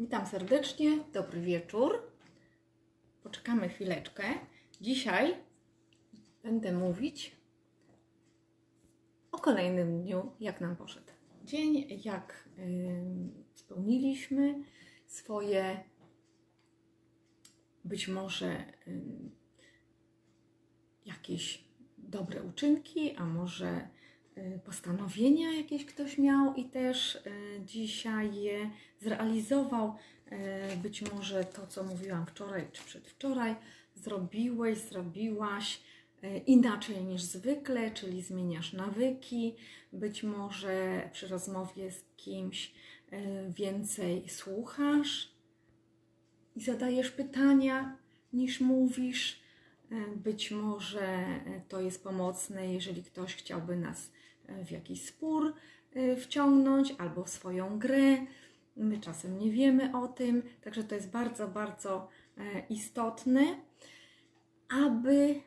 Witam 0.00 0.26
serdecznie, 0.26 1.04
dobry 1.12 1.40
wieczór. 1.40 2.02
Poczekamy 3.22 3.68
chwileczkę. 3.68 4.24
Dzisiaj 4.80 5.36
będę 6.42 6.72
mówić 6.72 7.36
o 9.32 9.38
kolejnym 9.38 10.02
dniu, 10.02 10.32
jak 10.40 10.60
nam 10.60 10.76
poszedł. 10.76 11.12
Dzień, 11.44 12.00
jak 12.04 12.48
spełniliśmy 13.54 14.64
swoje 15.06 15.84
być 17.84 18.08
może 18.08 18.64
jakieś 21.06 21.64
dobre 21.98 22.42
uczynki, 22.42 23.16
a 23.16 23.24
może 23.24 23.88
postanowienia 24.64 25.52
jakieś 25.52 25.84
ktoś 25.84 26.18
miał 26.18 26.54
i 26.54 26.64
też 26.64 27.14
y, 27.14 27.20
dzisiaj 27.64 28.34
je 28.34 28.70
zrealizował. 29.00 29.94
Y, 30.72 30.76
Być 30.76 31.12
może 31.12 31.44
to, 31.44 31.66
co 31.66 31.84
mówiłam 31.84 32.26
wczoraj 32.26 32.68
czy 32.72 32.84
przedwczoraj, 32.84 33.56
zrobiłeś, 33.94 34.78
zrobiłaś 34.78 35.80
inaczej 36.46 37.04
niż 37.04 37.22
zwykle, 37.22 37.90
czyli 37.90 38.22
zmieniasz 38.22 38.72
nawyki. 38.72 39.54
Być 39.92 40.22
może 40.22 41.08
przy 41.12 41.28
rozmowie 41.28 41.92
z 41.92 42.04
kimś 42.16 42.72
więcej 43.56 44.28
słuchasz 44.28 45.32
i 46.56 46.60
zadajesz 46.62 47.10
pytania 47.10 47.96
niż 48.32 48.60
mówisz. 48.60 49.40
E, 49.90 50.16
Być 50.16 50.50
może 50.50 51.06
e, 51.06 51.62
to 51.68 51.80
jest 51.80 52.04
pomocne, 52.04 52.72
jeżeli 52.72 53.02
ktoś 53.02 53.34
chciałby 53.34 53.76
nas 53.76 54.06
e, 54.06 54.19
w 54.64 54.70
jakiś 54.70 55.06
spór 55.06 55.54
e, 55.94 56.16
wciągnąć 56.16 56.94
albo 56.98 57.24
w 57.24 57.30
swoją 57.30 57.78
grę. 57.78 58.26
My 58.76 59.00
czasem 59.00 59.38
nie 59.38 59.50
wiemy 59.50 59.96
o 59.96 60.08
tym, 60.08 60.42
także 60.60 60.84
to 60.84 60.94
jest 60.94 61.10
bardzo, 61.10 61.48
bardzo 61.48 62.08
e, 62.38 62.42
istotne, 62.68 63.42
aby 64.84 65.40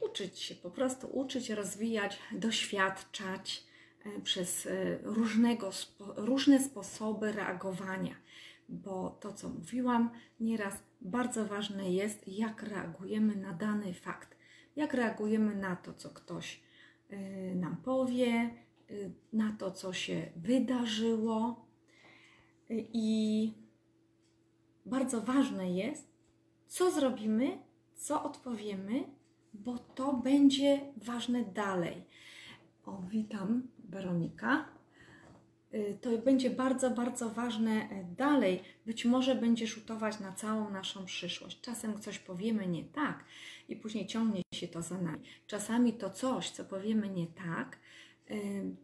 uczyć 0.00 0.38
się, 0.38 0.54
po 0.54 0.70
prostu 0.70 1.06
uczyć, 1.06 1.50
rozwijać, 1.50 2.18
doświadczać 2.32 3.64
e, 4.04 4.20
przez 4.20 4.66
e, 4.66 4.98
różnego, 5.02 5.70
różne 6.16 6.60
sposoby 6.60 7.32
reagowania 7.32 8.14
bo 8.68 9.10
to, 9.20 9.32
co 9.32 9.48
mówiłam 9.48 10.10
nieraz, 10.40 10.82
bardzo 11.00 11.46
ważne 11.46 11.90
jest, 11.90 12.28
jak 12.28 12.62
reagujemy 12.62 13.36
na 13.36 13.52
dany 13.52 13.94
fakt, 13.94 14.36
jak 14.76 14.94
reagujemy 14.94 15.54
na 15.54 15.76
to, 15.76 15.94
co 15.94 16.10
ktoś 16.10 16.54
y, 16.54 16.60
nam 17.54 17.76
powie, 17.76 18.50
y, 18.90 19.10
na 19.32 19.52
to, 19.58 19.70
co 19.70 19.92
się 19.92 20.30
wydarzyło. 20.36 21.66
Y, 22.70 22.86
I 22.92 23.52
bardzo 24.86 25.20
ważne 25.20 25.70
jest, 25.72 26.08
co 26.66 26.90
zrobimy, 26.90 27.58
co 27.96 28.22
odpowiemy, 28.24 29.04
bo 29.54 29.78
to 29.78 30.12
będzie 30.12 30.80
ważne 30.96 31.44
dalej. 31.44 32.04
O, 32.86 33.02
witam, 33.10 33.62
Weronika 33.78 34.60
y, 34.60 34.77
to 36.00 36.18
będzie 36.18 36.50
bardzo, 36.50 36.90
bardzo 36.90 37.30
ważne 37.30 37.70
e, 37.70 38.04
dalej. 38.16 38.60
Być 38.86 39.04
może 39.04 39.34
będzie 39.34 39.66
rzutować 39.66 40.20
na 40.20 40.32
całą 40.32 40.70
naszą 40.70 41.04
przyszłość. 41.04 41.60
Czasem 41.60 42.00
coś 42.00 42.18
powiemy 42.18 42.66
nie 42.66 42.84
tak 42.84 43.24
i 43.68 43.76
później 43.76 44.06
ciągnie 44.06 44.42
się 44.54 44.68
to 44.68 44.82
za 44.82 44.98
nami. 44.98 45.18
Czasami 45.46 45.92
to 45.92 46.10
coś, 46.10 46.50
co 46.50 46.64
powiemy 46.64 47.08
nie 47.08 47.26
tak, 47.26 47.78
y, 48.30 48.76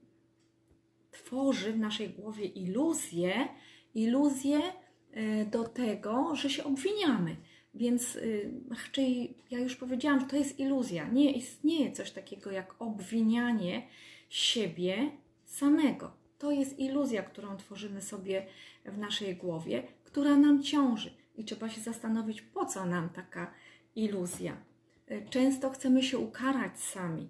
tworzy 1.11 1.73
w 1.73 1.79
naszej 1.79 2.09
głowie 2.11 2.47
iluzję, 2.47 3.49
iluzję 3.95 4.61
y, 5.17 5.47
do 5.51 5.65
tego, 5.65 6.37
że 6.37 6.51
się 6.51 6.65
obwiniamy. 6.65 7.37
Więc 7.75 8.17
y, 8.17 8.51
raczej 8.71 9.39
ja 9.51 9.59
już 9.59 9.77
powiedziałam, 9.77 10.29
to 10.29 10.37
jest 10.37 10.59
iluzja. 10.59 11.09
Nie 11.09 11.33
istnieje 11.33 11.93
coś 11.93 12.11
takiego 12.11 12.51
jak 12.51 12.75
obwinianie 12.79 13.89
siebie 14.29 15.11
samego. 15.45 16.24
To 16.45 16.51
jest 16.51 16.79
iluzja, 16.79 17.23
którą 17.23 17.57
tworzymy 17.57 18.03
sobie 18.03 18.47
w 18.85 18.99
naszej 18.99 19.37
głowie, 19.37 19.83
która 20.05 20.37
nam 20.37 20.63
ciąży. 20.63 21.11
I 21.37 21.45
trzeba 21.45 21.69
się 21.69 21.81
zastanowić, 21.81 22.43
po 22.43 22.67
co 22.67 22.87
nam 22.87 23.09
taka 23.09 23.55
iluzja. 23.97 24.57
Y, 25.11 25.27
Często 25.31 25.71
chcemy 25.71 26.03
się 26.03 26.19
ukarać 26.19 26.81
sami 26.81 27.29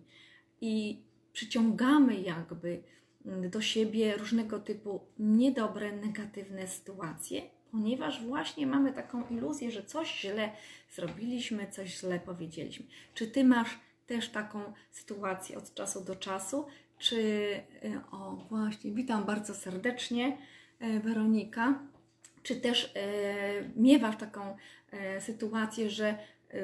i 0.61 1.03
przyciągamy 1.33 2.21
jakby 2.21 2.83
mm, 3.27 3.51
do 3.51 3.61
siebie 3.61 4.17
różnego 4.17 4.61
typu 4.61 5.01
niedobre, 5.19 5.93
negatywne 5.93 6.69
sytuacje, 6.69 7.43
ponieważ 7.71 8.25
właśnie 8.25 8.67
mamy 8.67 8.93
taką 8.93 9.29
iluzję, 9.29 9.71
że 9.71 9.85
coś 9.85 10.21
źle 10.21 10.53
zrobiliśmy, 10.95 11.71
coś 11.71 12.01
źle 12.01 12.21
powiedzieliśmy. 12.21 12.87
Czy 13.15 13.27
ty 13.27 13.45
masz 13.45 13.79
też 14.07 14.29
taką 14.29 14.73
sytuację 14.91 15.59
od 15.59 15.75
czasu 15.75 16.05
do 16.05 16.17
czasu? 16.17 16.67
Czy, 17.05 17.17
y, 17.85 18.01
o 18.11 18.37
właśnie, 18.51 18.91
witam 18.91 19.25
bardzo 19.25 19.55
serdecznie, 19.55 20.39
y, 20.83 21.01
Weronika. 21.01 21.79
Czy 22.43 22.57
też 22.57 22.85
y, 22.85 22.91
miewasz 23.77 24.17
taką 24.17 24.57
sytuację, 25.21 25.91
że 25.91 26.19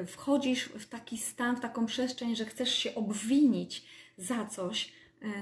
wchodzisz 0.07 0.63
w 0.63 0.85
taki 0.85 1.17
stan, 1.17 1.55
w 1.55 1.59
taką 1.59 1.85
przestrzeń, 1.85 2.35
że 2.35 2.45
chcesz 2.45 2.73
się 2.75 2.95
obwinić 2.95 3.85
za 4.17 4.45
coś, 4.45 4.93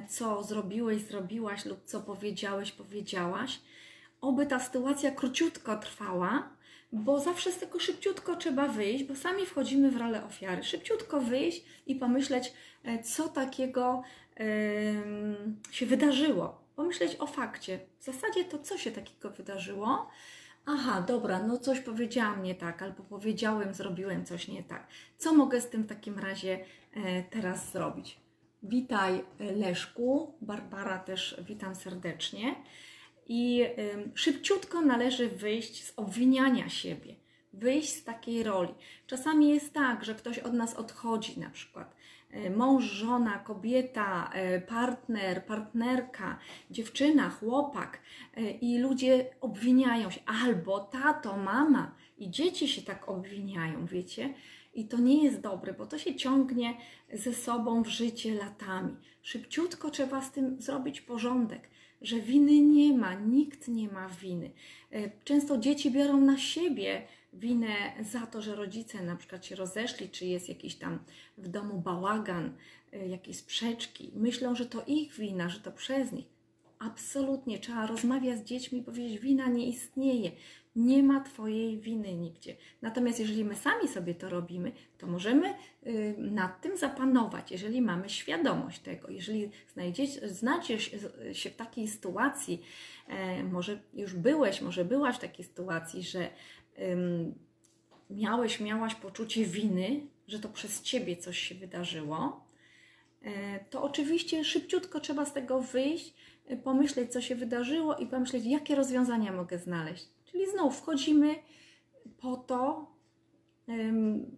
co 0.09 0.43
zrobiłeś, 0.43 1.01
zrobiłaś 1.01 1.65
lub 1.65 1.85
co 1.85 2.01
powiedziałeś, 2.01 2.71
powiedziałaś? 2.71 3.59
Oby 4.21 4.45
ta 4.45 4.59
sytuacja 4.59 5.11
króciutko 5.11 5.77
trwała, 5.77 6.49
bo 6.91 7.19
zawsze 7.19 7.51
z 7.51 7.57
tego 7.57 7.79
szybciutko 7.79 8.35
trzeba 8.35 8.67
wyjść, 8.67 9.03
bo 9.03 9.15
sami 9.15 9.45
wchodzimy 9.45 9.91
w 9.91 9.97
rolę 9.97 10.25
ofiary. 10.25 10.63
Szybciutko 10.63 11.21
wyjść 11.21 11.63
i 11.87 11.95
pomyśleć, 11.95 12.53
co 13.03 13.27
takiego 13.27 14.03
się 15.71 15.85
wydarzyło. 15.85 16.61
Pomyśleć 16.75 17.15
o 17.19 17.27
fakcie. 17.27 17.79
W 17.99 18.03
zasadzie 18.03 18.45
to, 18.45 18.59
co 18.59 18.77
się 18.77 18.91
takiego 18.91 19.29
wydarzyło. 19.29 20.09
Aha, 20.65 21.01
dobra, 21.07 21.43
no 21.43 21.57
coś 21.57 21.79
powiedziałam 21.79 22.43
nie 22.43 22.55
tak, 22.55 22.81
albo 22.81 23.03
powiedziałem, 23.03 23.73
zrobiłem 23.73 24.25
coś 24.25 24.47
nie 24.47 24.63
tak. 24.63 24.87
Co 25.17 25.33
mogę 25.33 25.61
z 25.61 25.69
tym 25.69 25.83
w 25.83 25.87
takim 25.87 26.19
razie 26.19 26.65
e, 26.93 27.23
teraz 27.23 27.71
zrobić? 27.71 28.19
Witaj 28.63 29.23
e, 29.39 29.51
Leszku, 29.51 30.33
Barbara 30.41 30.99
też 30.99 31.41
witam 31.47 31.75
serdecznie. 31.75 32.55
I 33.27 33.65
szybciutko 34.15 34.81
należy 34.81 35.29
wyjść 35.29 35.85
z 35.85 35.93
obwiniania 35.95 36.69
siebie, 36.69 37.15
wyjść 37.53 37.89
z 37.89 38.03
takiej 38.03 38.43
roli. 38.43 38.73
Czasami 39.07 39.49
jest 39.49 39.73
tak, 39.73 40.05
że 40.05 40.15
ktoś 40.15 40.39
od 40.39 40.53
nas 40.53 40.75
odchodzi, 40.75 41.39
na 41.39 41.49
przykład 41.49 41.95
mąż, 42.55 42.83
żona, 42.83 43.39
kobieta, 43.39 44.31
y, 44.57 44.61
partner, 44.61 45.45
partnerka, 45.45 46.39
dziewczyna, 46.71 47.29
chłopak 47.29 47.99
y, 48.37 48.41
i 48.51 48.77
ludzie 48.77 49.25
obwiniają 49.41 50.11
się, 50.11 50.21
albo 50.25 50.79
tato, 50.79 51.37
mama 51.37 51.95
i 52.17 52.29
dzieci 52.29 52.67
się 52.67 52.81
tak 52.81 53.09
obwiniają, 53.09 53.85
wiecie? 53.85 54.33
I 54.73 54.85
to 54.85 54.97
nie 54.97 55.23
jest 55.23 55.41
dobre, 55.41 55.73
bo 55.73 55.85
to 55.85 55.97
się 55.97 56.15
ciągnie 56.15 56.77
ze 57.13 57.33
sobą 57.33 57.83
w 57.83 57.87
życie 57.87 58.33
latami. 58.33 58.95
Szybciutko 59.21 59.89
trzeba 59.89 60.21
z 60.21 60.31
tym 60.31 60.61
zrobić 60.61 61.01
porządek 61.01 61.69
że 62.01 62.19
winy 62.19 62.61
nie 62.61 62.97
ma, 62.97 63.13
nikt 63.13 63.67
nie 63.67 63.87
ma 63.87 64.09
winy. 64.09 64.51
E, 64.91 65.11
Często 65.23 65.57
dzieci 65.57 65.91
biorą 65.91 66.21
na 66.21 66.37
siebie 66.37 67.01
winę 67.33 67.75
za 68.01 68.27
to, 68.27 68.41
że 68.41 68.55
rodzice 68.55 69.03
na 69.03 69.15
przykład 69.15 69.45
się 69.45 69.55
rozeszli, 69.55 70.09
czy 70.09 70.25
jest 70.25 70.49
jakiś 70.49 70.75
tam 70.75 70.99
w 71.37 71.47
domu 71.47 71.81
bałagan, 71.81 72.53
e, 72.93 73.07
jakieś 73.07 73.37
sprzeczki. 73.37 74.11
Myślą, 74.15 74.55
że 74.55 74.65
to 74.65 74.83
ich 74.87 75.13
wina, 75.13 75.49
że 75.49 75.59
to 75.59 75.71
przez 75.71 76.11
nich. 76.11 76.39
Absolutnie 76.79 77.59
trzeba 77.59 77.87
rozmawiać 77.87 78.39
z 78.39 78.43
dziećmi 78.43 78.79
i 78.79 78.83
powiedzieć, 78.83 79.19
wina 79.19 79.47
nie 79.47 79.67
istnieje. 79.67 80.31
Nie 80.75 81.03
ma 81.03 81.19
Twojej 81.19 81.79
winy 81.79 82.13
nigdzie. 82.13 82.55
Natomiast 82.81 83.19
jeżeli 83.19 83.45
my 83.45 83.55
sami 83.55 83.87
sobie 83.87 84.15
to 84.15 84.29
robimy, 84.29 84.71
to 84.97 85.07
możemy 85.07 85.53
y, 85.87 86.15
nad 86.17 86.61
tym 86.61 86.77
zapanować, 86.77 87.51
jeżeli 87.51 87.81
mamy 87.81 88.09
świadomość 88.09 88.79
tego. 88.79 89.09
Jeżeli 89.09 89.49
znajdziecie, 89.73 90.29
znacie 90.29 90.79
się 91.33 91.49
w 91.49 91.55
takiej 91.55 91.87
sytuacji, 91.87 92.61
e, 93.07 93.43
może 93.43 93.79
już 93.93 94.13
byłeś, 94.13 94.61
może 94.61 94.85
byłaś 94.85 95.15
w 95.15 95.19
takiej 95.19 95.45
sytuacji, 95.45 96.03
że 96.03 96.29
miałeś, 98.09 98.59
miałaś 98.59 98.95
poczucie 98.95 99.45
winy, 99.45 100.01
że 100.27 100.39
to 100.39 100.49
przez 100.49 100.81
Ciebie 100.81 101.17
coś 101.17 101.39
się 101.39 101.55
wydarzyło, 101.55 102.45
e, 103.21 103.59
to 103.69 103.83
oczywiście 103.83 104.43
szybciutko 104.43 104.99
trzeba 104.99 105.25
z 105.25 105.33
tego 105.33 105.61
wyjść, 105.61 106.13
e, 106.47 106.57
pomyśleć, 106.57 107.11
co 107.11 107.21
się 107.21 107.35
wydarzyło 107.35 107.95
i 107.95 108.07
pomyśleć, 108.07 108.45
jakie 108.45 108.75
rozwiązania 108.75 109.31
mogę 109.31 109.59
znaleźć. 109.59 110.07
Czyli 110.31 110.51
znów 110.51 110.77
wchodzimy 110.77 111.35
po 112.17 112.37
to, 112.37 112.89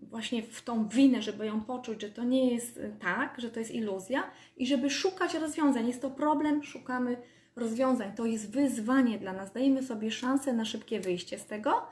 właśnie 0.10 0.44
w 0.44 0.62
tą 0.62 0.88
winę, 0.88 1.22
żeby 1.22 1.46
ją 1.46 1.62
poczuć, 1.62 2.02
że 2.02 2.10
to 2.10 2.24
nie 2.24 2.54
jest 2.54 2.78
e, 2.78 2.90
tak, 2.90 3.36
że 3.42 3.50
to 3.50 3.60
jest 3.60 3.72
iluzja 3.72 4.24
i 4.58 4.68
żeby 4.68 4.90
szukać 4.90 5.34
rozwiązań. 5.34 5.88
Jest 5.88 6.02
to 6.02 6.10
problem, 6.10 6.64
szukamy 6.64 7.18
rozwiązań. 7.56 8.12
To 8.16 8.26
jest 8.26 8.52
wyzwanie 8.52 9.20
dla 9.20 9.34
nas. 9.34 9.54
Dajemy 9.54 9.84
sobie 9.84 10.12
szansę 10.12 10.54
na 10.54 10.66
szybkie 10.66 11.00
wyjście 11.00 11.40
z 11.40 11.46
tego. 11.46 11.88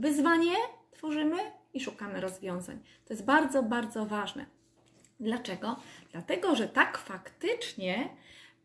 Wyzwanie 0.00 0.54
tworzymy 0.90 1.36
i 1.74 1.80
szukamy 1.80 2.20
rozwiązań. 2.20 2.78
To 3.04 3.12
jest 3.12 3.24
bardzo, 3.24 3.62
bardzo 3.62 4.06
ważne. 4.06 4.46
Dlaczego? 5.20 5.76
Dlatego, 6.12 6.56
że 6.56 6.68
tak 6.68 6.98
faktycznie 6.98 8.08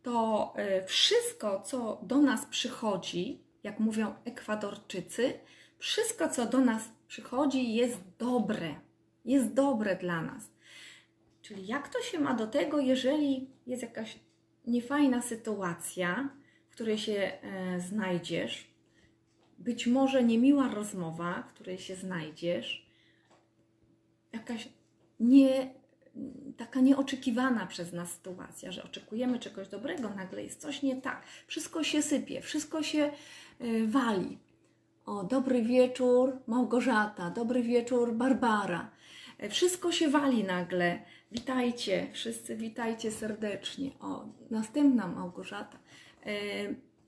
to 0.04 0.54
e, 0.56 0.86
wszystko, 0.86 1.62
co 1.62 2.00
do 2.04 2.18
nas 2.18 2.46
przychodzi, 2.46 3.40
jak 3.64 3.80
mówią 3.80 4.16
Ekwadorczycy, 4.26 5.40
wszystko, 5.78 6.30
co 6.30 6.46
do 6.46 6.58
nas 6.58 6.90
przychodzi, 7.08 7.74
jest 7.74 8.00
dobre. 8.20 8.76
Jest 9.26 9.54
dobre 9.54 9.96
dla 9.96 10.22
nas. 10.22 10.52
Czyli 11.42 11.68
jak 11.68 11.90
to 11.90 12.02
się 12.02 12.20
ma 12.20 12.34
do 12.34 12.48
tego, 12.48 12.80
jeżeli 12.80 13.50
jest 13.68 13.82
jakaś 13.82 14.20
niefajna 14.68 15.22
sytuacja, 15.22 16.30
w 16.70 16.76
której 16.76 16.98
się 16.98 17.14
e, 17.14 17.80
znajdziesz, 17.80 18.75
być 19.58 19.88
może 19.88 20.24
niemiła 20.24 20.68
rozmowa, 20.68 21.44
w 21.50 21.54
której 21.54 21.78
się 21.78 21.96
znajdziesz, 21.96 22.86
jakaś 24.34 24.70
nie, 25.20 25.74
taka 26.58 26.80
nieoczekiwana 26.80 27.66
przez 27.66 27.94
nas 27.94 28.12
sytuacja, 28.12 28.72
że 28.72 28.84
oczekujemy 28.84 29.40
czegoś 29.40 29.68
dobrego, 29.68 30.10
nagle 30.10 30.44
jest 30.44 30.62
coś 30.62 30.82
nie 30.82 31.02
tak, 31.02 31.24
wszystko 31.48 31.84
się 31.84 32.02
sypie, 32.02 32.42
wszystko 32.42 32.84
się 32.84 33.12
y, 33.62 33.88
wali. 33.88 34.38
O, 35.06 35.24
dobry 35.24 35.62
wieczór 35.62 36.38
Małgorzata, 36.48 37.30
dobry 37.30 37.64
wieczór 37.64 38.14
Barbara. 38.14 38.92
E, 39.38 39.50
wszystko 39.50 39.92
się 39.92 40.10
wali 40.10 40.44
nagle. 40.44 41.00
Witajcie, 41.32 42.08
wszyscy 42.14 42.56
witajcie 42.56 43.12
serdecznie. 43.12 43.92
O, 44.00 44.26
następna 44.52 45.08
Małgorzata. 45.08 45.78
E, 46.26 46.32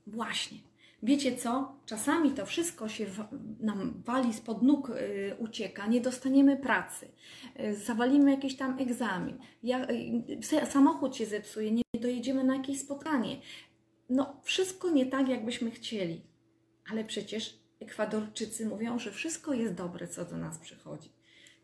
właśnie. 0.08 0.58
Wiecie 1.04 1.36
co? 1.36 1.76
Czasami 1.86 2.32
to 2.32 2.46
wszystko 2.46 2.90
się 2.90 3.06
nam 3.60 4.04
wali 4.06 4.34
spod 4.34 4.62
nóg, 4.62 4.90
y, 4.90 5.36
ucieka, 5.40 5.88
nie 5.88 6.02
dostaniemy 6.02 6.58
pracy, 6.58 7.08
y, 7.60 7.76
zawalimy 7.76 8.32
jakiś 8.32 8.58
tam 8.58 8.80
egzamin, 8.80 9.38
ja, 9.64 9.88
y, 10.54 10.66
samochód 10.66 11.16
się 11.16 11.26
zepsuje, 11.26 11.72
nie 11.72 11.84
dojedziemy 12.02 12.44
na 12.44 12.56
jakieś 12.56 12.80
spotkanie. 12.80 13.42
No, 14.10 14.42
wszystko 14.44 14.90
nie 14.90 15.06
tak, 15.06 15.30
jakbyśmy 15.30 15.72
chcieli. 15.72 16.22
Ale 16.92 17.04
przecież 17.04 17.60
Ekwadorczycy 17.80 18.66
mówią, 18.66 19.00
że 19.00 19.12
wszystko 19.12 19.54
jest 19.54 19.74
dobre, 19.74 20.08
co 20.08 20.26
do 20.26 20.38
nas 20.38 20.58
przychodzi. 20.58 21.10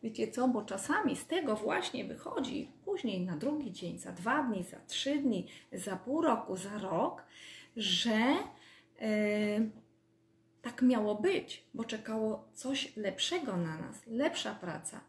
Wiecie 0.02 0.28
co? 0.28 0.48
Bo 0.48 0.62
czasami 0.62 1.16
z 1.16 1.26
tego 1.26 1.56
właśnie 1.56 2.04
wychodzi 2.04 2.68
później 2.84 3.20
na 3.20 3.36
drugi 3.36 3.72
dzień, 3.72 3.98
za 3.98 4.12
dwa 4.12 4.42
dni, 4.42 4.64
za 4.64 4.80
trzy 4.86 5.18
dni, 5.18 5.46
za 5.72 5.96
pół 5.96 6.22
roku, 6.22 6.56
za 6.56 6.78
rok, 6.78 7.22
że 7.76 8.34
tak 10.62 10.82
miało 10.82 11.14
być, 11.14 11.64
bo 11.74 11.84
czekało 11.84 12.48
coś 12.54 12.96
lepszego 12.96 13.56
na 13.56 13.78
nas, 13.78 14.02
lepsza 14.06 14.54
praca. 14.54 15.00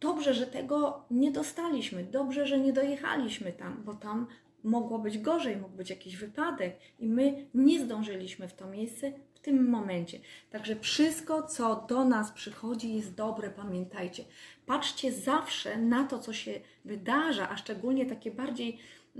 Dobrze, 0.00 0.34
że 0.34 0.46
tego 0.46 1.04
nie 1.10 1.30
dostaliśmy, 1.30 2.04
dobrze, 2.04 2.46
że 2.46 2.58
nie 2.58 2.72
dojechaliśmy 2.72 3.52
tam, 3.52 3.82
bo 3.84 3.94
tam 3.94 4.26
mogło 4.64 4.98
być 4.98 5.18
gorzej, 5.18 5.56
mógł 5.56 5.76
być 5.76 5.90
jakiś 5.90 6.16
wypadek 6.16 6.78
i 6.98 7.08
my 7.08 7.46
nie 7.54 7.84
zdążyliśmy 7.84 8.48
w 8.48 8.54
to 8.54 8.66
miejsce 8.66 9.12
w 9.34 9.40
tym 9.40 9.70
momencie. 9.70 10.18
Także 10.50 10.76
wszystko, 10.76 11.42
co 11.42 11.86
do 11.88 12.04
nas 12.04 12.32
przychodzi, 12.32 12.94
jest 12.94 13.14
dobre, 13.14 13.50
pamiętajcie. 13.50 14.24
Patrzcie 14.66 15.12
zawsze 15.12 15.76
na 15.76 16.04
to, 16.04 16.18
co 16.18 16.32
się 16.32 16.60
wydarza, 16.84 17.48
a 17.50 17.56
szczególnie 17.56 18.06
takie 18.06 18.30
bardziej 18.30 18.78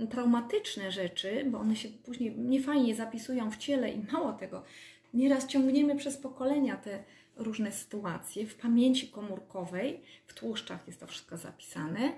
traumatyczne 0.09 0.91
rzeczy, 0.91 1.45
bo 1.51 1.59
one 1.59 1.75
się 1.75 1.89
później 1.89 2.37
niefajnie 2.37 2.95
zapisują 2.95 3.51
w 3.51 3.57
ciele 3.57 3.91
i 3.91 4.03
mało 4.11 4.33
tego, 4.33 4.63
nieraz 5.13 5.47
ciągniemy 5.47 5.95
przez 5.95 6.17
pokolenia 6.17 6.77
te 6.77 7.03
różne 7.37 7.71
sytuacje 7.71 8.47
w 8.47 8.55
pamięci 8.55 9.07
komórkowej, 9.07 10.01
w 10.27 10.33
tłuszczach 10.33 10.87
jest 10.87 10.99
to 10.99 11.07
wszystko 11.07 11.37
zapisane. 11.37 12.11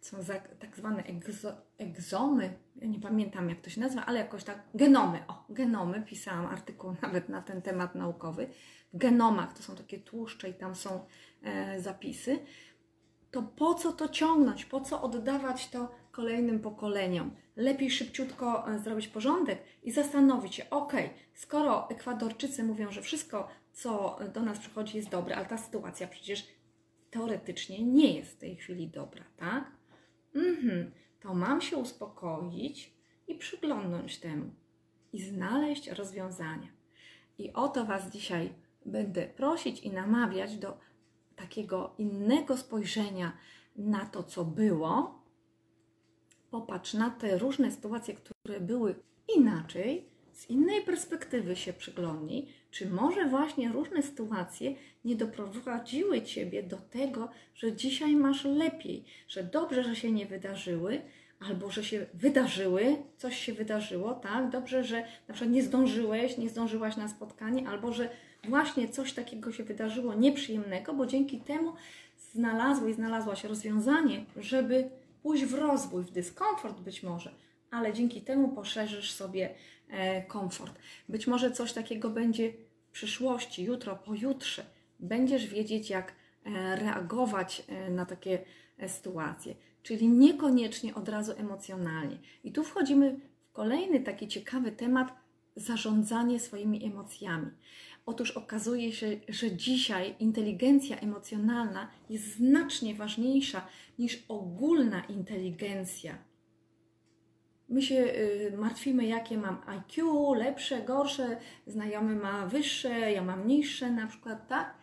Są 0.00 0.16
tak 0.58 0.76
zwane 0.76 1.04
egzo, 1.04 1.52
egzomy, 1.78 2.54
ja 2.76 2.86
nie 2.86 3.00
pamiętam 3.00 3.48
jak 3.48 3.60
to 3.60 3.70
się 3.70 3.80
nazywa, 3.80 4.06
ale 4.06 4.18
jakoś 4.18 4.44
tak, 4.44 4.62
genomy, 4.74 5.18
o, 5.28 5.44
genomy, 5.48 6.02
pisałam 6.02 6.46
artykuł 6.46 6.96
nawet 7.02 7.28
na 7.28 7.42
ten 7.42 7.62
temat 7.62 7.94
naukowy. 7.94 8.48
W 8.92 8.98
genomach 8.98 9.52
to 9.56 9.62
są 9.62 9.76
takie 9.76 9.98
tłuszcze 9.98 10.48
i 10.48 10.54
tam 10.54 10.74
są 10.74 11.04
e, 11.42 11.80
zapisy. 11.80 12.38
To 13.30 13.42
po 13.42 13.74
co 13.74 13.92
to 13.92 14.08
ciągnąć, 14.08 14.64
po 14.64 14.80
co 14.80 15.02
oddawać 15.02 15.68
to 15.68 15.94
kolejnym 16.16 16.60
pokoleniom. 16.60 17.30
Lepiej 17.56 17.90
szybciutko 17.90 18.70
e, 18.70 18.78
zrobić 18.78 19.08
porządek 19.08 19.58
i 19.82 19.92
zastanowić 19.92 20.54
się, 20.54 20.70
ok, 20.70 20.92
skoro 21.34 21.90
Ekwadorczycy 21.90 22.64
mówią, 22.64 22.92
że 22.92 23.02
wszystko, 23.02 23.48
co 23.72 24.18
do 24.34 24.42
nas 24.42 24.58
przychodzi, 24.58 24.96
jest 24.96 25.08
dobre, 25.08 25.36
ale 25.36 25.46
ta 25.46 25.58
sytuacja 25.58 26.08
przecież 26.08 26.46
teoretycznie 27.10 27.84
nie 27.84 28.14
jest 28.14 28.30
w 28.32 28.38
tej 28.38 28.56
chwili 28.56 28.88
dobra, 28.88 29.24
tak? 29.36 29.64
Mhm, 30.34 30.90
to 31.20 31.34
mam 31.34 31.60
się 31.60 31.76
uspokoić 31.76 32.92
i 33.28 33.34
przyglądnąć 33.34 34.18
temu 34.18 34.50
i 35.12 35.22
znaleźć 35.22 35.88
rozwiązania. 35.88 36.68
I 37.38 37.52
o 37.52 37.68
to 37.68 37.84
Was 37.84 38.10
dzisiaj 38.10 38.52
będę 38.86 39.26
prosić 39.26 39.80
i 39.80 39.90
namawiać 39.90 40.58
do 40.58 40.78
takiego 41.36 41.94
innego 41.98 42.56
spojrzenia 42.56 43.32
na 43.76 44.06
to, 44.06 44.22
co 44.22 44.44
było, 44.44 45.25
popatrz 46.60 46.94
na 46.94 47.10
te 47.10 47.38
różne 47.38 47.70
sytuacje, 47.70 48.14
które 48.14 48.60
były 48.60 48.94
inaczej, 49.36 50.04
z 50.32 50.50
innej 50.50 50.82
perspektywy 50.82 51.56
się 51.56 51.72
przyglądnij, 51.72 52.48
czy 52.70 52.90
może 52.90 53.28
właśnie 53.28 53.68
różne 53.68 54.02
sytuacje 54.02 54.74
nie 55.04 55.16
doprowadziły 55.16 56.22
Ciebie 56.22 56.62
do 56.62 56.76
tego, 56.76 57.28
że 57.54 57.72
dzisiaj 57.72 58.16
masz 58.16 58.44
lepiej, 58.44 59.04
że 59.28 59.44
dobrze, 59.44 59.84
że 59.84 59.96
się 59.96 60.12
nie 60.12 60.26
wydarzyły, 60.26 61.00
albo 61.40 61.70
że 61.70 61.84
się 61.84 62.06
wydarzyły, 62.14 62.96
coś 63.16 63.36
się 63.36 63.52
wydarzyło, 63.52 64.14
tak? 64.14 64.50
Dobrze, 64.50 64.84
że 64.84 65.04
na 65.28 65.34
przykład 65.34 65.54
nie 65.54 65.62
zdążyłeś, 65.62 66.38
nie 66.38 66.48
zdążyłaś 66.48 66.96
na 66.96 67.08
spotkanie, 67.08 67.68
albo 67.68 67.92
że 67.92 68.08
właśnie 68.48 68.88
coś 68.88 69.12
takiego 69.12 69.52
się 69.52 69.64
wydarzyło 69.64 70.14
nieprzyjemnego, 70.14 70.94
bo 70.94 71.06
dzięki 71.06 71.40
temu 71.40 71.72
znalazłeś, 72.32 72.94
znalazłaś 72.94 73.44
rozwiązanie, 73.44 74.24
żeby 74.36 74.90
pójść 75.26 75.44
w 75.44 75.54
rozwój, 75.54 76.04
w 76.04 76.10
dyskomfort 76.10 76.80
być 76.80 77.02
może, 77.02 77.34
ale 77.70 77.92
dzięki 77.92 78.22
temu 78.22 78.48
poszerzysz 78.48 79.12
sobie 79.12 79.54
e, 79.88 80.22
komfort. 80.22 80.78
Być 81.08 81.26
może 81.26 81.50
coś 81.50 81.72
takiego 81.72 82.10
będzie 82.10 82.52
w 82.88 82.90
przyszłości, 82.92 83.64
jutro, 83.64 83.96
pojutrze. 83.96 84.64
Będziesz 85.00 85.46
wiedzieć, 85.46 85.90
jak 85.90 86.12
e, 86.44 86.76
reagować 86.76 87.62
e, 87.68 87.90
na 87.90 88.06
takie 88.06 88.38
sytuacje, 88.88 89.54
czyli 89.82 90.08
niekoniecznie 90.08 90.94
od 90.94 91.08
razu 91.08 91.32
emocjonalnie. 91.36 92.18
I 92.44 92.52
tu 92.52 92.64
wchodzimy 92.64 93.20
w 93.50 93.52
kolejny 93.52 94.00
taki 94.00 94.28
ciekawy 94.28 94.72
temat 94.72 95.14
zarządzanie 95.56 96.40
swoimi 96.40 96.84
emocjami. 96.84 97.50
Otóż 98.06 98.30
okazuje 98.30 98.92
się, 98.92 99.20
że 99.28 99.52
dzisiaj 99.52 100.14
inteligencja 100.18 100.96
emocjonalna 100.96 101.88
jest 102.10 102.36
znacznie 102.36 102.94
ważniejsza 102.94 103.66
niż 103.98 104.24
ogólna 104.28 105.04
inteligencja. 105.04 106.18
My 107.68 107.82
się 107.82 107.94
y, 107.94 108.56
martwimy, 108.56 109.06
jakie 109.06 109.38
mam 109.38 109.58
IQ, 109.66 110.34
lepsze, 110.34 110.82
gorsze, 110.82 111.36
znajomy 111.66 112.16
ma 112.16 112.46
wyższe, 112.46 113.12
ja 113.12 113.22
mam 113.22 113.46
niższe, 113.46 113.90
na 113.90 114.06
przykład, 114.06 114.48
tak? 114.48 114.74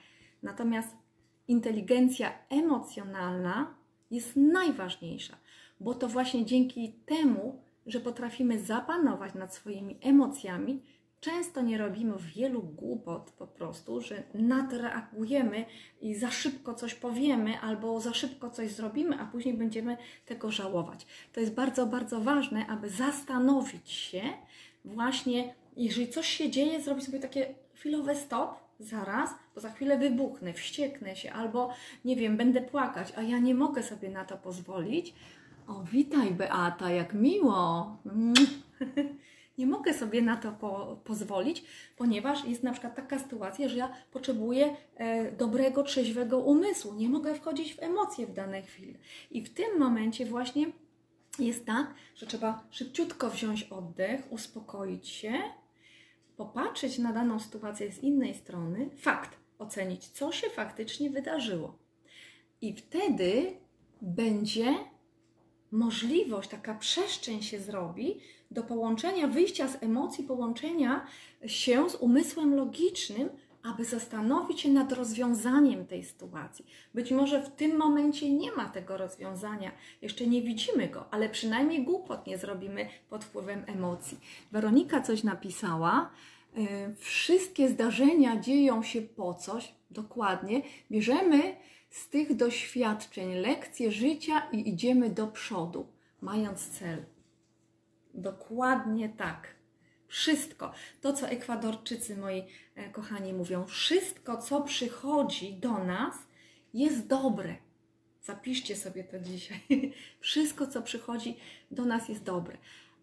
Natomiast 0.44 0.96
inteligencja 1.48 2.34
emocjonalna 2.50 3.76
jest 4.12 4.36
najważniejsza, 4.36 5.38
bo 5.80 5.94
to 5.94 6.08
właśnie 6.08 6.46
dzięki 6.46 6.94
temu, 7.06 7.62
że 7.86 8.00
potrafimy 8.00 8.60
zapanować 8.60 9.34
nad 9.34 9.56
swoimi 9.56 9.98
emocjami, 10.02 10.84
często 11.24 11.62
nie 11.62 11.78
robimy 11.78 12.14
wielu 12.36 12.64
głupot 12.64 13.32
po 13.32 13.48
prostu, 13.48 14.02
że 14.02 14.24
nadreagujemy 14.34 15.66
i 16.02 16.16
za 16.16 16.32
szybko 16.32 16.74
coś 16.74 16.96
powiemy 16.96 17.60
albo 17.60 18.00
za 18.00 18.14
szybko 18.14 18.50
coś 18.50 18.72
zrobimy, 18.72 19.20
a 19.20 19.26
później 19.26 19.54
będziemy 19.54 19.98
tego 20.26 20.52
żałować. 20.52 21.06
To 21.34 21.40
jest 21.40 21.54
bardzo, 21.54 21.86
bardzo 21.86 22.22
ważne, 22.22 22.68
aby 22.68 22.90
zastanowić 22.90 23.92
się 23.92 24.22
właśnie, 24.86 25.54
jeżeli 25.78 26.08
coś 26.08 26.28
się 26.28 26.50
dzieje, 26.50 26.82
zrobić 26.82 27.06
sobie 27.06 27.20
takie 27.20 27.56
chwilowe 27.74 28.16
stop, 28.16 28.56
zaraz, 28.80 29.30
bo 29.56 29.62
za 29.62 29.70
chwilę 29.70 29.98
wybuchnę, 29.98 30.54
wścieknę 30.54 31.16
się 31.16 31.32
albo 31.32 31.70
nie 32.06 32.16
wiem, 32.16 32.38
będę 32.38 32.62
płakać, 32.62 33.14
a 33.16 33.22
ja 33.22 33.40
nie 33.40 33.56
mogę 33.56 33.84
sobie 33.84 34.10
na 34.10 34.26
to 34.26 34.38
pozwolić. 34.38 35.14
O, 35.68 35.84
witaj 35.84 36.32
Beata, 36.32 36.90
jak 36.90 37.14
miło. 37.14 37.98
nie 39.58 39.68
mogę 39.68 39.94
sobie 39.94 40.22
na 40.22 40.38
to 40.38 40.52
po, 40.52 40.98
pozwolić, 41.04 41.64
ponieważ 41.98 42.46
jest 42.46 42.64
na 42.64 42.72
przykład 42.72 42.96
taka 42.96 43.20
sytuacja, 43.20 43.70
że 43.70 43.78
ja 43.78 43.94
potrzebuję 44.12 44.76
e, 44.96 45.32
dobrego, 45.32 45.84
trzeźwego 45.84 46.40
umysłu. 46.40 46.94
Nie 46.94 47.10
mogę 47.10 47.36
wchodzić 47.36 47.74
w 47.74 47.84
emocje 47.84 48.28
w 48.28 48.34
danej 48.34 48.64
chwili. 48.64 48.98
I 49.32 49.42
w 49.42 49.54
tym 49.54 49.80
momencie 49.80 50.26
właśnie 50.26 50.68
jest 51.40 51.66
tak, 51.66 51.94
że 52.16 52.26
trzeba 52.26 52.64
szybciutko 52.72 53.30
wziąć 53.30 53.64
oddech, 53.64 54.32
uspokoić 54.32 55.08
się, 55.08 55.34
popatrzeć 56.38 56.98
na 56.98 57.14
daną 57.14 57.40
sytuację 57.40 57.92
z 57.92 58.04
innej 58.04 58.34
strony, 58.34 58.90
fakt, 58.98 59.38
ocenić, 59.60 60.08
co 60.08 60.32
się 60.32 60.50
faktycznie 60.50 61.10
wydarzyło. 61.10 61.78
I 62.62 62.76
wtedy 62.76 63.58
będzie 64.02 64.76
możliwość, 65.74 66.50
taka 66.50 66.74
przestrzeń 66.76 67.42
się 67.42 67.60
zrobi 67.60 68.20
do 68.52 68.64
połączenia, 68.64 69.28
wyjścia 69.28 69.68
z 69.68 69.84
emocji, 69.84 70.24
połączenia 70.24 71.06
się 71.46 71.90
z 71.90 71.96
umysłem 71.96 72.56
logicznym, 72.56 73.30
aby 73.64 73.86
zastanowić 73.86 74.62
się 74.62 74.70
nad 74.70 74.92
rozwiązaniem 74.92 75.86
tej 75.86 76.04
sytuacji. 76.04 76.66
Być 76.94 77.12
może 77.12 77.42
w 77.42 77.50
tym 77.50 77.78
momencie 77.78 78.34
nie 78.34 78.52
ma 78.52 78.70
tego 78.70 78.98
rozwiązania, 78.98 79.72
jeszcze 80.02 80.28
nie 80.28 80.42
widzimy 80.42 80.88
go, 80.88 81.06
ale 81.12 81.30
przynajmniej 81.30 81.84
głupot 81.84 82.28
nie 82.28 82.38
zrobimy 82.38 82.88
pod 83.10 83.24
wpływem 83.24 83.64
emocji. 83.68 84.20
Weronika 84.52 85.02
coś 85.02 85.24
napisała. 85.24 86.10
Yy, 86.56 86.96
wszystkie 87.00 87.70
zdarzenia 87.70 88.40
dzieją 88.40 88.84
się 88.84 89.02
po 89.02 89.34
coś, 89.34 89.74
dokładnie. 89.92 90.62
Bierzemy 90.92 91.56
z 91.94 92.10
tych 92.10 92.36
doświadczeń 92.36 93.36
lekcje 93.36 93.92
życia 93.92 94.50
i 94.52 94.70
idziemy 94.70 95.10
do 95.10 95.28
przodu, 95.28 95.88
mając 96.22 96.70
cel. 96.70 97.06
Dokładnie 98.14 99.10
tak. 99.10 99.48
Wszystko, 100.08 100.74
to 101.02 101.14
co 101.14 101.28
Ekwadorczycy, 101.28 102.18
moi 102.18 102.44
e, 102.76 102.90
kochani, 102.90 103.34
mówią, 103.34 103.66
wszystko, 103.66 104.38
co 104.38 104.62
przychodzi 104.62 105.54
do 105.54 105.84
nas, 105.84 106.16
jest 106.74 107.08
dobre. 107.08 107.56
Zapiszcie 108.24 108.76
sobie 108.76 109.04
to 109.04 109.20
dzisiaj. 109.20 109.62
Wszystko, 110.20 110.68
co 110.68 110.82
przychodzi 110.82 111.38
do 111.72 111.86
nas, 111.86 112.10
jest 112.10 112.24
dobre. 112.24 112.58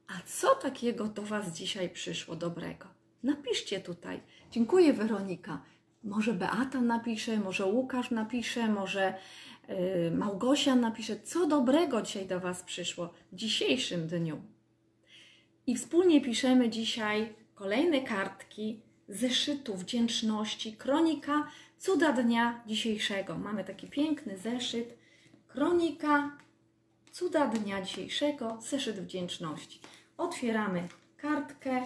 A 0.07 0.13
co 0.27 0.55
takiego 0.55 1.09
do 1.09 1.23
Was 1.23 1.53
dzisiaj 1.53 1.91
przyszło 1.91 2.37
dobrego? 2.37 2.87
Napiszcie 3.23 3.81
tutaj. 3.81 4.21
Dziękuję, 4.51 4.93
Weronika. 4.93 5.63
Może 6.05 6.33
Beata 6.33 6.81
napisze, 6.81 7.37
może 7.37 7.67
Łukasz 7.67 8.11
napisze, 8.11 8.69
może 8.69 9.15
yy, 9.69 10.11
Małgosia 10.11 10.77
napisze, 10.77 11.21
co 11.21 11.47
dobrego 11.47 12.03
dzisiaj 12.03 12.27
do 12.27 12.41
Was 12.41 12.63
przyszło 12.63 13.13
w 13.33 13.37
dzisiejszym 13.37 14.07
dniu. 14.07 14.43
I 15.67 15.77
wspólnie 15.77 16.21
piszemy 16.21 16.69
dzisiaj 16.69 17.35
kolejne 17.55 18.01
kartki 18.01 18.81
zeszytu 19.09 19.77
wdzięczności, 19.77 20.77
kronika 20.77 21.49
cuda 21.79 22.13
dnia 22.13 22.63
dzisiejszego. 22.67 23.39
Mamy 23.39 23.65
taki 23.65 23.87
piękny 23.87 24.39
zeszyt, 24.39 24.99
kronika 25.49 26.37
cuda 27.13 27.47
dnia 27.47 27.83
dzisiejszego, 27.83 28.59
zeszyt 28.61 29.01
wdzięczności. 29.01 29.81
Otwieramy 30.17 30.89
kartkę, 31.17 31.83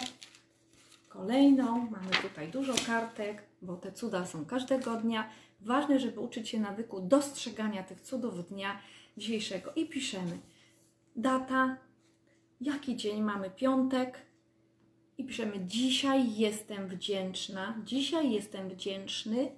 kolejną. 1.15 1.91
Mamy 1.91 2.11
tutaj 2.23 2.51
dużo 2.51 2.75
kartek, 2.87 3.43
bo 3.63 3.77
te 3.77 3.93
cuda 3.93 4.27
są 4.27 4.47
każdego 4.47 4.97
dnia. 4.97 5.31
Ważne, 5.61 6.01
żeby 6.01 6.21
uczyć 6.21 6.49
się 6.49 6.61
nawyku 6.61 7.01
dostrzegania 7.01 7.83
tych 7.83 8.01
cudów 8.01 8.49
dnia 8.49 8.79
dzisiejszego. 9.17 9.73
I 9.75 9.89
piszemy 9.89 10.39
data, 11.17 11.77
jaki 12.61 12.97
dzień 12.97 13.23
mamy 13.23 13.51
piątek 13.51 14.19
i 15.19 15.25
piszemy 15.25 15.65
dzisiaj 15.67 16.37
jestem 16.37 16.89
wdzięczna, 16.89 17.75
dzisiaj 17.85 18.31
jestem 18.31 18.69
wdzięczny 18.69 19.53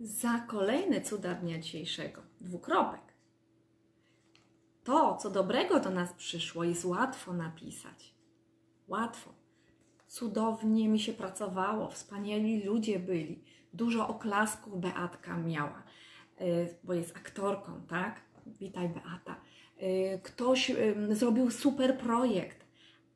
za 0.00 0.38
kolejne 0.38 1.00
cuda 1.00 1.34
dnia 1.34 1.58
dzisiejszego. 1.58 2.22
Dwukropek. 2.40 3.00
To, 4.84 5.16
co 5.16 5.30
dobrego 5.30 5.80
do 5.80 5.90
nas 5.90 6.12
przyszło, 6.12 6.64
jest 6.64 6.84
łatwo 6.84 7.32
napisać. 7.32 8.14
Łatwo. 8.88 9.39
Cudownie 10.10 10.88
mi 10.88 11.00
się 11.00 11.12
pracowało, 11.12 11.90
wspaniali 11.90 12.64
ludzie 12.64 12.98
byli. 12.98 13.44
Dużo 13.72 14.08
oklasków 14.08 14.80
Beatka 14.80 15.36
miała, 15.36 15.82
y, 16.40 16.74
bo 16.84 16.94
jest 16.94 17.16
aktorką, 17.16 17.72
tak? 17.88 18.20
Witaj 18.46 18.88
Beata 18.88 19.36
Y, 19.82 20.20
ktoś 20.22 20.72
zrobił 21.10 21.50
super 21.50 21.98
projekt, 21.98 22.64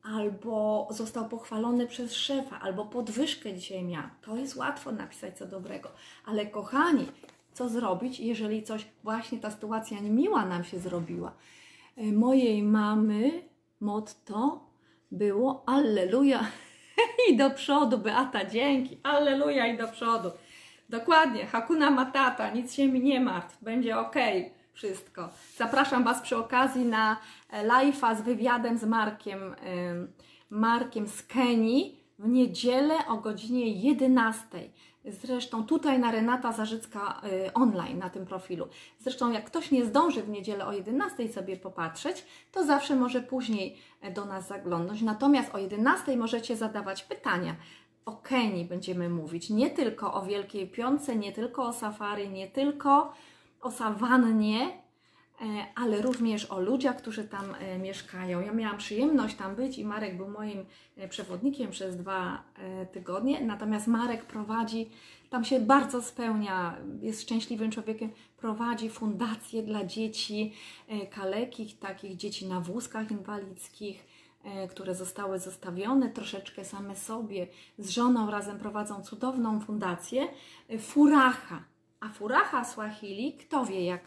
albo 0.03 0.87
został 0.91 1.29
pochwalony 1.29 1.87
przez 1.87 2.13
szefa, 2.13 2.59
albo 2.59 2.85
podwyżkę 2.85 3.53
dzisiaj 3.53 3.83
miał. 3.83 4.03
To 4.21 4.37
jest 4.37 4.55
łatwo 4.55 4.91
napisać 4.91 5.37
co 5.37 5.45
dobrego. 5.45 5.89
Ale 6.25 6.45
kochani, 6.45 7.05
co 7.53 7.69
zrobić, 7.69 8.19
jeżeli 8.19 8.63
coś, 8.63 8.85
właśnie 9.03 9.39
ta 9.39 9.51
sytuacja 9.51 9.99
niemiła 9.99 10.45
nam 10.45 10.63
się 10.63 10.79
zrobiła? 10.79 11.33
Y, 11.97 12.13
mojej 12.13 12.63
mamy 12.63 13.31
motto 13.79 14.69
było 15.11 15.63
Alleluja 15.67 16.45
i 17.29 17.37
do 17.37 17.49
przodu, 17.49 17.97
Beata, 17.97 18.45
dzięki, 18.45 18.99
Alleluja 19.03 19.67
i 19.67 19.77
do 19.77 19.87
przodu. 19.87 20.31
Dokładnie, 20.89 21.45
Hakuna 21.45 21.91
Matata, 21.91 22.49
nic 22.49 22.73
się 22.73 22.87
mi 22.87 22.99
nie 22.99 23.19
martw, 23.19 23.63
będzie 23.63 23.97
ok 23.99 24.15
wszystko. 24.73 25.29
Zapraszam 25.57 26.03
Was 26.03 26.21
przy 26.21 26.37
okazji 26.37 26.85
na 26.85 27.17
live'a 27.53 28.15
z 28.15 28.21
wywiadem 28.21 28.77
z 28.77 28.83
Markiem, 28.83 29.55
Markiem 30.49 31.07
z 31.07 31.23
Kenii 31.23 31.99
w 32.19 32.27
niedzielę 32.27 32.95
o 33.07 33.17
godzinie 33.17 33.67
11. 33.67 34.45
Zresztą 35.07 35.65
tutaj 35.65 35.99
na 35.99 36.11
Renata 36.11 36.51
Zarzycka 36.51 37.21
e, 37.23 37.53
online 37.53 37.99
na 37.99 38.09
tym 38.09 38.25
profilu. 38.25 38.67
Zresztą 38.99 39.31
jak 39.31 39.45
ktoś 39.45 39.71
nie 39.71 39.85
zdąży 39.85 40.23
w 40.23 40.29
niedzielę 40.29 40.65
o 40.65 40.73
11 40.73 41.33
sobie 41.33 41.57
popatrzeć, 41.57 42.25
to 42.51 42.63
zawsze 42.63 42.95
może 42.95 43.21
później 43.21 43.77
e, 44.01 44.11
do 44.11 44.25
nas 44.25 44.47
zaglądnąć. 44.47 45.01
Natomiast 45.01 45.55
o 45.55 45.57
11 45.57 46.17
możecie 46.17 46.57
zadawać 46.57 47.03
pytania. 47.03 47.55
O 48.05 48.15
Kenii 48.15 48.65
będziemy 48.65 49.09
mówić, 49.09 49.49
nie 49.49 49.69
tylko 49.69 50.13
o 50.13 50.21
Wielkiej 50.21 50.67
Piątce, 50.67 51.15
nie 51.15 51.31
tylko 51.31 51.65
o 51.65 51.73
safari, 51.73 52.29
nie 52.29 52.47
tylko 52.47 53.13
o 53.61 53.71
sawannie, 53.71 54.84
ale 55.75 56.01
również 56.01 56.45
o 56.45 56.59
ludziach, 56.59 56.97
którzy 56.97 57.23
tam 57.23 57.55
e, 57.59 57.79
mieszkają. 57.79 58.41
Ja 58.41 58.53
miałam 58.53 58.77
przyjemność 58.77 59.35
tam 59.35 59.55
być 59.55 59.77
i 59.77 59.85
Marek 59.85 60.17
był 60.17 60.27
moim 60.27 60.65
e, 60.97 61.07
przewodnikiem 61.07 61.71
przez 61.71 61.97
dwa 61.97 62.43
tygodnie, 62.91 63.41
natomiast 63.41 63.87
Marek 63.87 64.25
prowadzi, 64.25 64.89
tam 65.29 65.45
się 65.45 65.59
bardzo 65.59 66.01
spełnia, 66.01 66.77
jest 67.01 67.21
szczęśliwym 67.21 67.71
człowiekiem, 67.71 68.09
prowadzi 68.37 68.89
fundację 68.89 69.63
dla 69.63 69.85
dzieci 69.85 70.53
kalekich, 71.11 71.79
takich 71.79 72.17
dzieci 72.17 72.47
na 72.47 72.59
wózkach 72.59 73.11
inwalidzkich, 73.11 74.05
które 74.69 74.95
zostały 74.95 75.39
zostawione 75.39 76.09
troszeczkę 76.09 76.65
same 76.65 76.95
sobie. 76.95 77.47
Z 77.77 77.89
żoną 77.89 78.31
razem 78.31 78.59
prowadzą 78.59 79.03
cudowną 79.03 79.59
fundację 79.59 80.27
Furacha 80.79 81.63
a 82.05 82.09
furaha 82.09 82.63
Swahili, 82.63 83.33
kto 83.33 83.65
wie 83.65 83.85
jak, 83.85 84.03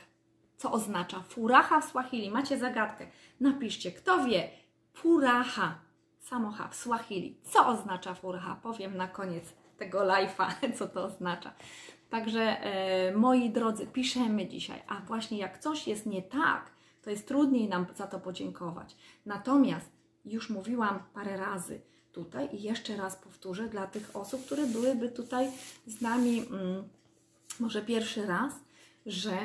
co 0.58 0.72
oznacza 0.72 1.20
furaha 1.20 1.82
Swahili? 1.82 2.30
Macie 2.30 2.58
zagadkę. 2.58 3.06
Napiszcie, 3.40 3.92
kto 3.92 4.24
wie 4.24 4.50
furaha, 4.94 5.78
samocha 6.20 6.68
w 6.68 6.74
Swahili. 6.74 7.36
Co 7.42 7.66
oznacza 7.66 8.14
furaha? 8.14 8.56
Powiem 8.62 8.96
na 8.96 9.08
koniec 9.08 9.44
tego 9.78 9.98
live'a, 9.98 10.52
co 10.78 10.88
to 10.88 11.04
oznacza. 11.04 11.52
Także 12.10 12.40
e, 12.40 13.12
moi 13.16 13.50
drodzy, 13.50 13.86
piszemy 13.86 14.46
dzisiaj, 14.46 14.82
a 14.88 15.00
właśnie 15.00 15.38
jak 15.38 15.58
coś 15.58 15.86
jest 15.86 16.06
nie 16.06 16.22
tak, 16.22 16.70
to 17.02 17.10
jest 17.10 17.28
trudniej 17.28 17.68
nam 17.68 17.86
za 17.96 18.06
to 18.06 18.20
podziękować. 18.20 18.96
Natomiast 19.26 19.90
już 20.24 20.50
mówiłam 20.50 21.02
parę 21.14 21.36
razy 21.36 21.80
tutaj 22.12 22.48
i 22.52 22.62
jeszcze 22.62 22.96
raz 22.96 23.16
powtórzę 23.16 23.68
dla 23.68 23.86
tych 23.86 24.16
osób, 24.16 24.46
które 24.46 24.66
byłyby 24.66 25.08
tutaj 25.08 25.50
z 25.86 26.00
nami. 26.00 26.38
Mm, 26.50 26.88
może 27.60 27.82
pierwszy 27.82 28.26
raz, 28.26 28.52
że 29.06 29.38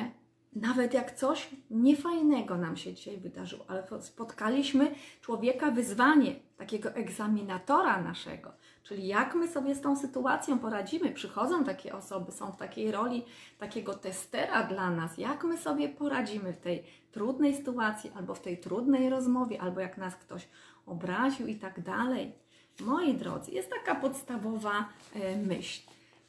nawet 0.54 0.94
jak 0.94 1.16
coś 1.16 1.48
niefajnego 1.70 2.58
nam 2.58 2.76
się 2.76 2.94
dzisiaj 2.94 3.18
wydarzyło, 3.18 3.64
ale 3.68 3.84
spotkaliśmy 4.00 4.94
człowieka 5.20 5.70
wyzwanie, 5.70 6.34
takiego 6.56 6.90
egzaminatora 6.90 8.02
naszego, 8.02 8.52
czyli 8.82 9.06
jak 9.06 9.34
my 9.34 9.48
sobie 9.48 9.74
z 9.74 9.80
tą 9.80 9.96
sytuacją 9.96 10.58
poradzimy. 10.58 11.10
Przychodzą 11.10 11.64
takie 11.64 11.94
osoby, 11.94 12.32
są 12.32 12.52
w 12.52 12.56
takiej 12.56 12.92
roli 12.92 13.24
takiego 13.58 13.94
testera 13.94 14.62
dla 14.62 14.90
nas, 14.90 15.18
jak 15.18 15.44
my 15.44 15.58
sobie 15.58 15.88
poradzimy 15.88 16.52
w 16.52 16.58
tej 16.58 16.84
trudnej 17.12 17.56
sytuacji, 17.56 18.10
albo 18.16 18.34
w 18.34 18.40
tej 18.40 18.58
trudnej 18.58 19.10
rozmowie, 19.10 19.60
albo 19.60 19.80
jak 19.80 19.98
nas 19.98 20.16
ktoś 20.16 20.48
obraził 20.86 21.46
i 21.46 21.54
tak 21.56 21.82
dalej. 21.82 22.32
Moi 22.80 23.14
drodzy, 23.14 23.50
jest 23.50 23.70
taka 23.70 24.00
podstawowa 24.00 24.88
e, 25.14 25.36
myśl. 25.36 25.82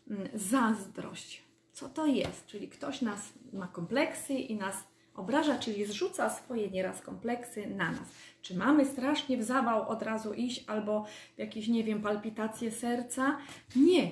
Mm, 0.10 0.28
zazdrość 0.34 1.46
co 1.76 1.90
to 1.90 2.06
jest. 2.06 2.46
Czyli 2.46 2.68
ktoś 2.70 3.02
nas 3.02 3.34
ma 3.56 3.68
kompleksy 3.68 4.34
i 4.34 4.56
nas 4.56 4.76
obraża, 5.16 5.60
czyli 5.60 5.86
zrzuca 5.86 6.30
swoje 6.30 6.70
nieraz 6.70 7.02
kompleksy 7.02 7.68
na 7.68 7.92
nas. 7.92 8.10
Czy 8.42 8.58
mamy 8.58 8.86
strasznie 8.86 9.38
w 9.38 9.44
zawał 9.44 9.90
od 9.90 10.02
razu 10.04 10.34
iść 10.34 10.64
albo 10.68 11.06
jakieś, 11.38 11.68
nie 11.68 11.84
wiem, 11.84 12.02
palpitacje 12.02 12.72
serca? 12.72 13.38
Nie. 13.76 14.12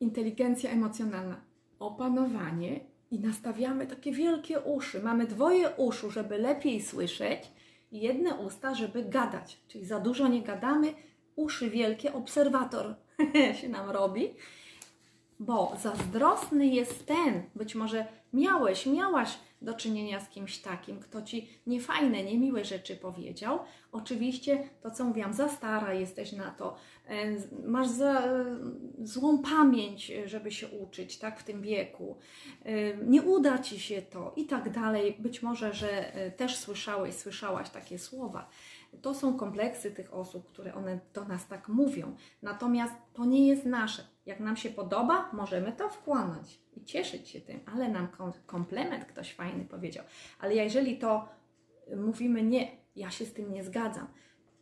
Inteligencja 0.00 0.70
emocjonalna, 0.70 1.40
opanowanie 1.78 2.80
i 3.10 3.20
nastawiamy 3.20 3.86
takie 3.86 4.12
wielkie 4.12 4.60
uszy. 4.60 5.02
Mamy 5.02 5.26
dwoje 5.26 5.70
uszu, 5.70 6.10
żeby 6.10 6.38
lepiej 6.38 6.82
słyszeć 6.82 7.50
jedne 7.92 8.34
usta, 8.34 8.74
żeby 8.74 9.04
gadać. 9.04 9.58
Czyli 9.68 9.86
za 9.86 10.00
dużo 10.00 10.28
nie 10.28 10.42
gadamy, 10.42 10.94
uszy 11.36 11.70
wielkie, 11.70 12.12
obserwator 12.12 12.94
się 13.60 13.68
nam 13.68 13.90
robi. 13.90 14.34
Bo 15.40 15.76
zazdrosny 15.82 16.66
jest 16.66 17.06
ten, 17.06 17.42
być 17.54 17.74
może 17.74 18.06
miałeś, 18.32 18.86
miałaś 18.86 19.38
do 19.62 19.74
czynienia 19.74 20.20
z 20.20 20.28
kimś 20.28 20.58
takim, 20.58 21.00
kto 21.00 21.22
ci 21.22 21.48
niefajne, 21.66 22.24
niemiłe 22.24 22.64
rzeczy 22.64 22.96
powiedział. 22.96 23.58
Oczywiście 23.92 24.68
to, 24.82 24.90
co 24.90 25.04
mówiłam, 25.04 25.32
za 25.32 25.48
stara 25.48 25.94
jesteś 25.94 26.32
na 26.32 26.50
to, 26.50 26.76
e, 27.08 27.36
masz 27.66 27.88
za, 27.88 28.22
złą 29.02 29.38
pamięć, 29.38 30.12
żeby 30.26 30.52
się 30.52 30.68
uczyć, 30.68 31.18
tak, 31.18 31.40
w 31.40 31.44
tym 31.44 31.62
wieku, 31.62 32.16
e, 32.64 32.96
nie 32.96 33.22
uda 33.22 33.58
ci 33.58 33.80
się 33.80 34.02
to 34.02 34.32
i 34.36 34.44
tak 34.44 34.70
dalej. 34.70 35.16
Być 35.18 35.42
może, 35.42 35.74
że 35.74 36.14
e, 36.14 36.30
też 36.30 36.56
słyszałeś, 36.56 37.14
słyszałaś 37.14 37.70
takie 37.70 37.98
słowa. 37.98 38.48
To 39.02 39.14
są 39.14 39.36
kompleksy 39.36 39.90
tych 39.90 40.14
osób, 40.14 40.48
które 40.48 40.74
one 40.74 41.00
do 41.14 41.24
nas 41.24 41.46
tak 41.46 41.68
mówią. 41.68 42.16
Natomiast 42.42 42.94
to 43.14 43.24
nie 43.24 43.48
jest 43.48 43.64
nasze. 43.64 44.15
Jak 44.26 44.40
nam 44.40 44.56
się 44.56 44.70
podoba, 44.70 45.30
możemy 45.32 45.72
to 45.72 45.88
wchłonąć 45.88 46.60
i 46.76 46.84
cieszyć 46.84 47.28
się 47.28 47.40
tym, 47.40 47.60
ale 47.74 47.88
nam 47.88 48.08
komplement 48.46 49.04
ktoś 49.04 49.34
fajny 49.34 49.64
powiedział. 49.64 50.04
Ale 50.38 50.54
jeżeli 50.54 50.98
to 50.98 51.28
mówimy 51.96 52.42
nie, 52.42 52.76
ja 52.96 53.10
się 53.10 53.26
z 53.26 53.32
tym 53.32 53.52
nie 53.52 53.64
zgadzam, 53.64 54.06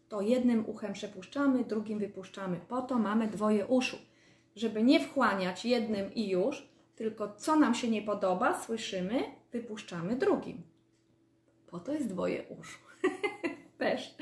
to 0.09 0.21
jednym 0.21 0.69
uchem 0.69 0.93
przepuszczamy, 0.93 1.65
drugim 1.65 1.99
wypuszczamy. 1.99 2.61
Po 2.69 2.83
to 2.83 2.99
mamy 2.99 3.27
dwoje 3.27 3.67
uszu, 3.67 3.97
żeby 4.57 4.83
nie 4.83 5.01
wchłaniać 5.01 5.65
jednym 5.65 6.15
i 6.15 6.29
już, 6.29 6.69
tylko 6.97 7.35
co 7.37 7.57
nam 7.57 7.75
się 7.75 7.89
nie 7.89 8.03
podoba, 8.03 8.63
słyszymy, 8.63 9.23
wypuszczamy 9.53 10.17
drugim. 10.17 10.63
Po 11.67 11.81
to 11.81 11.93
jest 11.93 12.09
dwoje 12.09 12.43
uszu. 12.43 12.79
Też. 13.79 14.15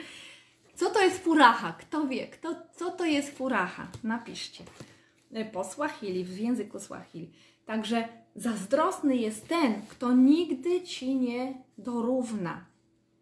Co 0.74 0.90
to 0.90 1.00
jest 1.00 1.18
furaha? 1.18 1.72
Kto 1.72 2.06
wie? 2.06 2.26
Kto, 2.26 2.54
co 2.72 2.90
to 2.90 3.04
jest 3.04 3.36
furaha? 3.36 3.88
Napiszcie. 4.04 4.64
Po 5.52 5.64
Swahili, 5.64 6.24
w 6.24 6.38
języku 6.38 6.80
Swahili. 6.80 7.30
Także 7.66 8.08
zazdrosny 8.36 9.16
jest 9.16 9.48
ten, 9.48 9.82
kto 9.88 10.12
nigdy 10.12 10.82
ci 10.82 11.14
nie 11.14 11.62
dorówna. 11.78 12.66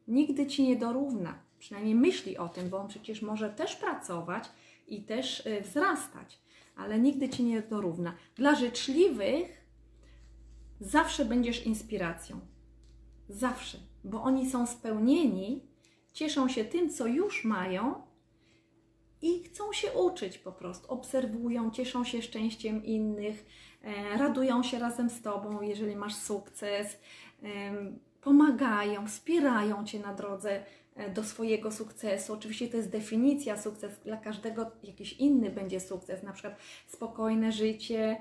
Nigdy 0.08 0.46
ci 0.46 0.62
nie 0.62 0.76
dorówna. 0.76 1.38
Przynajmniej 1.58 1.94
myśli 1.94 2.38
o 2.38 2.48
tym, 2.48 2.68
bo 2.68 2.78
on 2.78 2.88
przecież 2.88 3.22
może 3.22 3.50
też 3.50 3.76
pracować 3.76 4.44
i 4.88 5.02
też 5.02 5.46
y, 5.46 5.60
wzrastać, 5.60 6.38
ale 6.76 6.98
nigdy 6.98 7.28
ci 7.28 7.44
nie 7.44 7.62
dorówna. 7.62 8.14
Dla 8.36 8.54
życzliwych 8.54 9.66
zawsze 10.80 11.24
będziesz 11.24 11.66
inspiracją. 11.66 12.40
Zawsze, 13.28 13.78
bo 14.04 14.22
oni 14.22 14.50
są 14.50 14.66
spełnieni, 14.66 15.62
cieszą 16.12 16.48
się 16.48 16.64
tym, 16.64 16.90
co 16.90 17.06
już 17.06 17.44
mają 17.44 18.09
i 19.22 19.42
chcą 19.42 19.72
się 19.72 19.92
uczyć 19.92 20.38
po 20.38 20.52
prostu. 20.52 20.92
Obserwują, 20.92 21.70
cieszą 21.70 22.04
się 22.04 22.22
szczęściem 22.22 22.84
innych, 22.84 23.46
e, 23.82 24.18
radują 24.18 24.62
się 24.62 24.78
razem 24.78 25.10
z 25.10 25.22
Tobą, 25.22 25.60
jeżeli 25.60 25.96
masz 25.96 26.14
sukces, 26.14 26.98
pomagają, 28.20 29.06
wspierają 29.06 29.84
Cię 29.84 29.98
na 29.98 30.14
drodze 30.14 30.64
e, 30.94 31.10
do 31.10 31.24
swojego 31.24 31.72
sukcesu. 31.72 32.32
Oczywiście 32.32 32.68
to 32.68 32.76
jest 32.76 32.90
definicja 32.90 33.56
sukces, 33.56 33.98
dla 34.04 34.16
każdego 34.16 34.70
jakiś 34.82 35.12
inny 35.12 35.50
będzie 35.50 35.80
sukces, 35.80 36.22
na 36.22 36.32
przykład 36.32 36.56
spokojne 36.86 37.52
życie, 37.52 38.16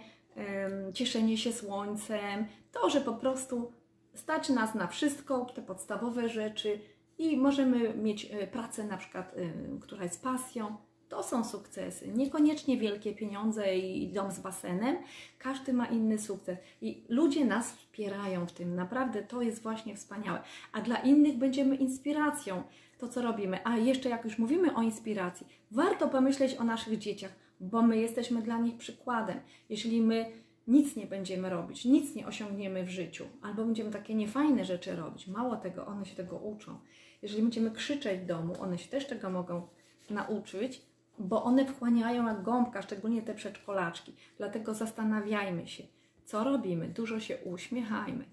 cieszenie 0.93 1.37
się 1.37 1.53
słońcem, 1.53 2.45
to, 2.71 2.89
że 2.89 3.01
po 3.01 3.13
prostu 3.13 3.71
stać 4.13 4.49
nas 4.49 4.75
na 4.75 4.87
wszystko, 4.87 5.45
te 5.45 5.61
podstawowe 5.61 6.29
rzeczy 6.29 6.79
i 7.17 7.37
możemy 7.37 7.93
mieć 7.93 8.25
e, 8.31 8.47
pracę 8.47 8.83
na 8.83 8.97
przykład, 8.97 9.35
która 9.81 10.03
jest 10.03 10.23
pasją, 10.23 10.77
to 11.09 11.23
są 11.23 11.43
sukcesy. 11.43 12.07
Niekoniecznie 12.07 12.77
wielkie 12.77 13.13
pieniądze 13.13 13.77
i 13.77 14.07
dom 14.07 14.31
z 14.31 14.39
basenem. 14.39 14.97
Każdy 15.37 15.73
ma 15.73 15.85
inny 15.85 16.19
sukces. 16.19 16.57
I 16.81 17.03
ludzie 17.09 17.45
nas 17.45 17.71
wspierają 17.71 18.47
w 18.47 18.51
tym. 18.51 18.75
Naprawdę 18.75 19.23
to 19.23 19.41
jest 19.41 19.63
właśnie 19.63 19.95
wspaniałe. 19.95 20.41
A 20.71 20.81
dla 20.81 20.97
innych 20.97 21.37
będziemy 21.37 21.75
inspiracją. 21.75 22.63
To, 22.99 23.07
co 23.07 23.21
robimy. 23.21 23.59
A 23.63 23.77
jeszcze 23.77 24.09
jak 24.09 24.25
już 24.25 24.37
mówimy 24.37 24.75
o 24.75 24.81
inspiracji, 24.81 25.47
warto 25.71 26.07
pomyśleć 26.07 26.55
o 26.55 26.63
naszych 26.63 26.97
dzieciach, 26.97 27.31
bo 27.59 27.81
my 27.81 27.97
jesteśmy 27.97 28.41
dla 28.41 28.57
nich 28.57 28.77
przykładem. 28.77 29.39
Jeśli 29.69 30.01
my 30.01 30.25
nic 30.67 30.95
nie 30.95 31.05
będziemy 31.05 31.49
robić, 31.49 31.85
nic 31.85 32.15
nie 32.15 32.27
osiągniemy 32.27 32.83
w 32.83 32.89
życiu, 32.89 33.25
albo 33.41 33.65
będziemy 33.65 33.91
takie 33.91 34.15
niefajne 34.15 34.65
rzeczy 34.65 34.95
robić, 34.95 35.27
mało 35.27 35.55
tego, 35.55 35.85
one 35.85 36.05
się 36.05 36.15
tego 36.15 36.37
uczą. 36.37 36.77
Jeżeli 37.21 37.41
będziemy 37.41 37.71
krzyczeć 37.71 38.19
w 38.21 38.25
domu, 38.25 38.55
one 38.59 38.77
się 38.77 38.87
też 38.87 39.07
tego 39.07 39.29
mogą 39.29 39.67
nauczyć, 40.09 40.81
bo 41.19 41.43
one 41.43 41.65
wchłaniają 41.65 42.27
jak 42.27 42.43
gąbka, 42.43 42.81
szczególnie 42.81 43.21
te 43.21 43.33
przedszkolaczki. 43.33 44.15
Dlatego 44.37 44.73
zastanawiajmy 44.73 45.67
się, 45.67 45.83
co 46.25 46.43
robimy. 46.43 46.87
Dużo 46.87 47.19
się 47.19 47.37
uśmiechajmy. 47.37 48.25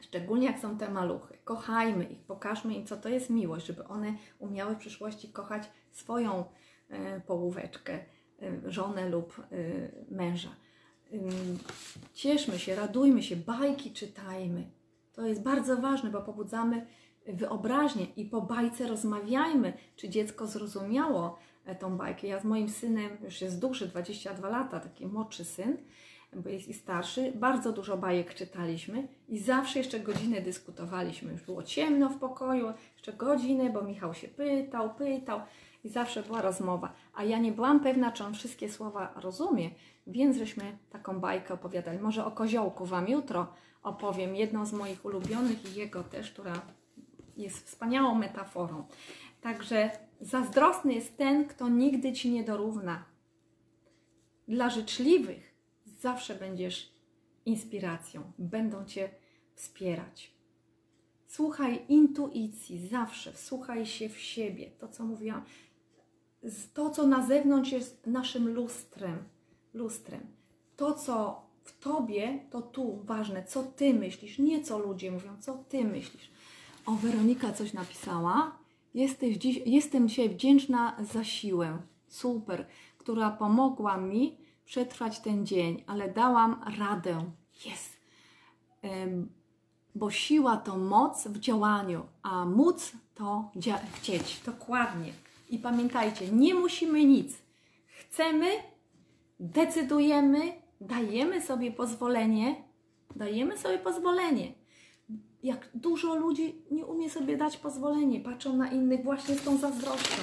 Szczególnie 0.00 0.46
jak 0.46 0.58
są 0.58 0.78
te 0.78 0.90
maluchy. 0.90 1.38
Kochajmy 1.44 2.04
ich, 2.04 2.20
pokażmy 2.20 2.74
im, 2.74 2.86
co 2.86 2.96
to 2.96 3.08
jest 3.08 3.30
miłość, 3.30 3.66
żeby 3.66 3.84
one 3.84 4.14
umiały 4.38 4.74
w 4.74 4.78
przyszłości 4.78 5.28
kochać 5.28 5.70
swoją 5.90 6.44
e, 6.88 7.20
połóweczkę, 7.20 7.94
e, 7.94 8.04
żonę 8.70 9.08
lub 9.08 9.38
e, 9.38 9.44
męża. 10.14 10.50
Cieszmy 12.14 12.58
się, 12.58 12.74
radujmy 12.74 13.22
się, 13.22 13.36
bajki 13.36 13.92
czytajmy. 13.92 14.70
To 15.12 15.26
jest 15.26 15.42
bardzo 15.42 15.76
ważne, 15.76 16.10
bo 16.10 16.22
pobudzamy 16.22 16.86
wyobraźnię 17.26 18.06
i 18.16 18.24
po 18.24 18.40
bajce 18.40 18.88
rozmawiajmy, 18.88 19.72
czy 19.96 20.08
dziecko 20.08 20.46
zrozumiało 20.46 21.38
tą 21.80 21.96
bajkę. 21.96 22.26
Ja 22.26 22.40
z 22.40 22.44
moim 22.44 22.68
synem, 22.68 23.10
już 23.24 23.40
jest 23.40 23.60
duży, 23.60 23.88
22 23.88 24.48
lata, 24.48 24.80
taki 24.80 25.06
młodszy 25.06 25.44
syn, 25.44 25.76
bo 26.36 26.48
jest 26.48 26.68
i 26.68 26.74
starszy, 26.74 27.32
bardzo 27.34 27.72
dużo 27.72 27.96
bajek 27.96 28.34
czytaliśmy 28.34 29.08
i 29.28 29.38
zawsze 29.38 29.78
jeszcze 29.78 30.00
godzinę 30.00 30.40
dyskutowaliśmy. 30.40 31.32
Już 31.32 31.42
było 31.42 31.62
ciemno 31.62 32.08
w 32.08 32.18
pokoju, 32.18 32.72
jeszcze 32.92 33.12
godzinę, 33.12 33.70
bo 33.70 33.82
Michał 33.82 34.14
się 34.14 34.28
pytał, 34.28 34.94
pytał 34.94 35.40
i 35.84 35.88
zawsze 35.88 36.22
była 36.22 36.42
rozmowa. 36.42 36.92
A 37.14 37.24
ja 37.24 37.38
nie 37.38 37.52
byłam 37.52 37.80
pewna, 37.80 38.12
czy 38.12 38.24
on 38.24 38.34
wszystkie 38.34 38.68
słowa 38.68 39.12
rozumie, 39.16 39.70
więc 40.06 40.36
żeśmy 40.36 40.78
taką 40.90 41.20
bajkę 41.20 41.54
opowiadali. 41.54 41.98
Może 41.98 42.24
o 42.24 42.30
koziołku 42.30 42.86
Wam 42.86 43.08
jutro 43.08 43.46
opowiem, 43.82 44.36
jedną 44.36 44.66
z 44.66 44.72
moich 44.72 45.04
ulubionych 45.04 45.72
i 45.72 45.78
jego 45.78 46.02
też, 46.04 46.30
która 46.30 46.52
jest 47.36 47.66
wspaniałą 47.66 48.14
metaforą. 48.14 48.84
Także 49.40 49.90
Zazdrosny 50.22 50.94
jest 50.94 51.16
ten, 51.16 51.48
kto 51.48 51.68
nigdy 51.68 52.12
ci 52.12 52.30
nie 52.30 52.44
dorówna. 52.44 53.04
Dla 54.48 54.70
życzliwych 54.70 55.54
zawsze 56.00 56.34
będziesz 56.34 56.92
inspiracją, 57.46 58.32
będą 58.38 58.84
cię 58.84 59.10
wspierać. 59.54 60.32
Słuchaj 61.26 61.84
intuicji, 61.88 62.88
zawsze 62.88 63.32
wsłuchaj 63.32 63.86
się 63.86 64.08
w 64.08 64.18
siebie. 64.18 64.70
To, 64.78 64.88
co 64.88 65.04
mówiłam, 65.04 65.44
to, 66.74 66.90
co 66.90 67.06
na 67.06 67.26
zewnątrz 67.26 67.72
jest 67.72 68.06
naszym 68.06 68.54
lustrem. 68.54 69.18
lustrem. 69.74 70.26
To, 70.76 70.94
co 70.94 71.46
w 71.64 71.78
tobie, 71.78 72.38
to 72.50 72.62
tu 72.62 72.96
ważne, 73.04 73.44
co 73.44 73.62
ty 73.62 73.94
myślisz, 73.94 74.38
nie 74.38 74.64
co 74.64 74.78
ludzie 74.78 75.10
mówią, 75.10 75.36
co 75.40 75.64
ty 75.68 75.84
myślisz. 75.84 76.30
O, 76.86 76.92
Weronika 76.92 77.52
coś 77.52 77.72
napisała. 77.72 78.61
Jesteś 78.94 79.36
dziś, 79.36 79.60
jestem 79.66 80.08
dzisiaj 80.08 80.28
wdzięczna 80.28 80.96
za 81.00 81.24
siłę, 81.24 81.78
super, 82.08 82.66
która 82.98 83.30
pomogła 83.30 83.96
mi 83.96 84.36
przetrwać 84.64 85.20
ten 85.20 85.46
dzień, 85.46 85.84
ale 85.86 86.12
dałam 86.12 86.60
radę. 86.78 87.24
Jest. 87.66 87.96
Bo 89.94 90.10
siła 90.10 90.56
to 90.56 90.78
moc 90.78 91.28
w 91.28 91.38
działaniu, 91.38 92.06
a 92.22 92.44
móc 92.44 92.92
to 93.14 93.50
chcieć. 93.92 94.40
Dokładnie. 94.46 95.12
I 95.50 95.58
pamiętajcie, 95.58 96.28
nie 96.28 96.54
musimy 96.54 97.04
nic. 97.04 97.38
Chcemy, 97.86 98.50
decydujemy, 99.40 100.52
dajemy 100.80 101.42
sobie 101.42 101.72
pozwolenie, 101.72 102.64
dajemy 103.16 103.58
sobie 103.58 103.78
pozwolenie 103.78 104.61
jak 105.42 105.68
dużo 105.74 106.14
ludzi 106.14 106.62
nie 106.70 106.86
umie 106.86 107.10
sobie 107.10 107.36
dać 107.36 107.56
pozwolenie, 107.56 108.20
patrzą 108.20 108.56
na 108.56 108.70
innych 108.70 109.02
właśnie 109.04 109.34
z 109.34 109.42
tą 109.42 109.56
zazdrością, 109.56 110.22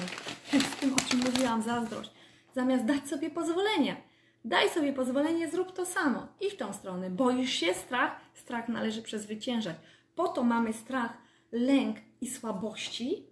z 0.72 0.76
tym, 0.76 0.94
o 0.94 1.08
czym 1.08 1.18
mówiłam, 1.18 1.62
zazdrość. 1.62 2.10
Zamiast 2.54 2.84
dać 2.84 3.08
sobie 3.08 3.30
pozwolenie, 3.30 3.96
daj 4.44 4.70
sobie 4.70 4.92
pozwolenie, 4.92 5.50
zrób 5.50 5.72
to 5.72 5.86
samo, 5.86 6.26
idź 6.40 6.52
w 6.52 6.56
tą 6.56 6.72
stronę. 6.72 7.10
Boisz 7.10 7.50
się 7.50 7.74
strach? 7.74 8.20
Strach 8.34 8.68
należy 8.68 9.02
przezwyciężać. 9.02 9.76
Po 10.14 10.28
to 10.28 10.42
mamy 10.42 10.72
strach, 10.72 11.18
lęk 11.52 11.96
i 12.20 12.30
słabości, 12.30 13.26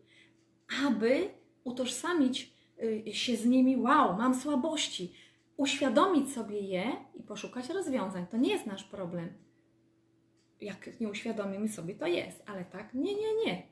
aby 0.86 1.30
utożsamić 1.64 2.52
y, 2.82 3.14
się 3.14 3.36
z 3.36 3.46
nimi. 3.46 3.76
Wow, 3.76 4.16
mam 4.16 4.34
słabości. 4.34 5.12
Uświadomić 5.56 6.32
sobie 6.32 6.60
je 6.60 6.92
i 7.14 7.22
poszukać 7.22 7.68
rozwiązań. 7.68 8.26
To 8.26 8.36
nie 8.36 8.50
jest 8.50 8.66
nasz 8.66 8.84
problem 8.84 9.47
jak 10.60 11.00
nie 11.00 11.08
uświadomimy 11.08 11.68
sobie, 11.68 11.94
to 11.94 12.06
jest, 12.06 12.42
ale 12.46 12.64
tak, 12.64 12.94
nie, 12.94 13.14
nie, 13.14 13.44
nie. 13.46 13.62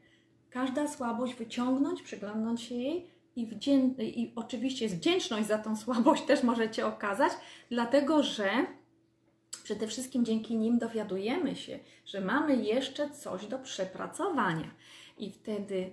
Każda 0.50 0.88
słabość 0.88 1.34
wyciągnąć, 1.34 2.02
przyglądnąć 2.02 2.62
się 2.62 2.74
jej 2.74 3.06
i, 3.36 3.46
wdzię- 3.46 3.94
i 4.02 4.32
oczywiście 4.36 4.84
jest 4.84 4.96
wdzięczność 4.96 5.46
za 5.46 5.58
tą 5.58 5.76
słabość 5.76 6.22
też 6.22 6.42
możecie 6.42 6.86
okazać, 6.86 7.32
dlatego 7.70 8.22
że 8.22 8.50
przede 9.64 9.86
wszystkim 9.86 10.24
dzięki 10.24 10.56
nim 10.56 10.78
dowiadujemy 10.78 11.56
się, 11.56 11.78
że 12.04 12.20
mamy 12.20 12.56
jeszcze 12.56 13.10
coś 13.10 13.46
do 13.46 13.58
przepracowania 13.58 14.70
i 15.18 15.32
wtedy 15.32 15.90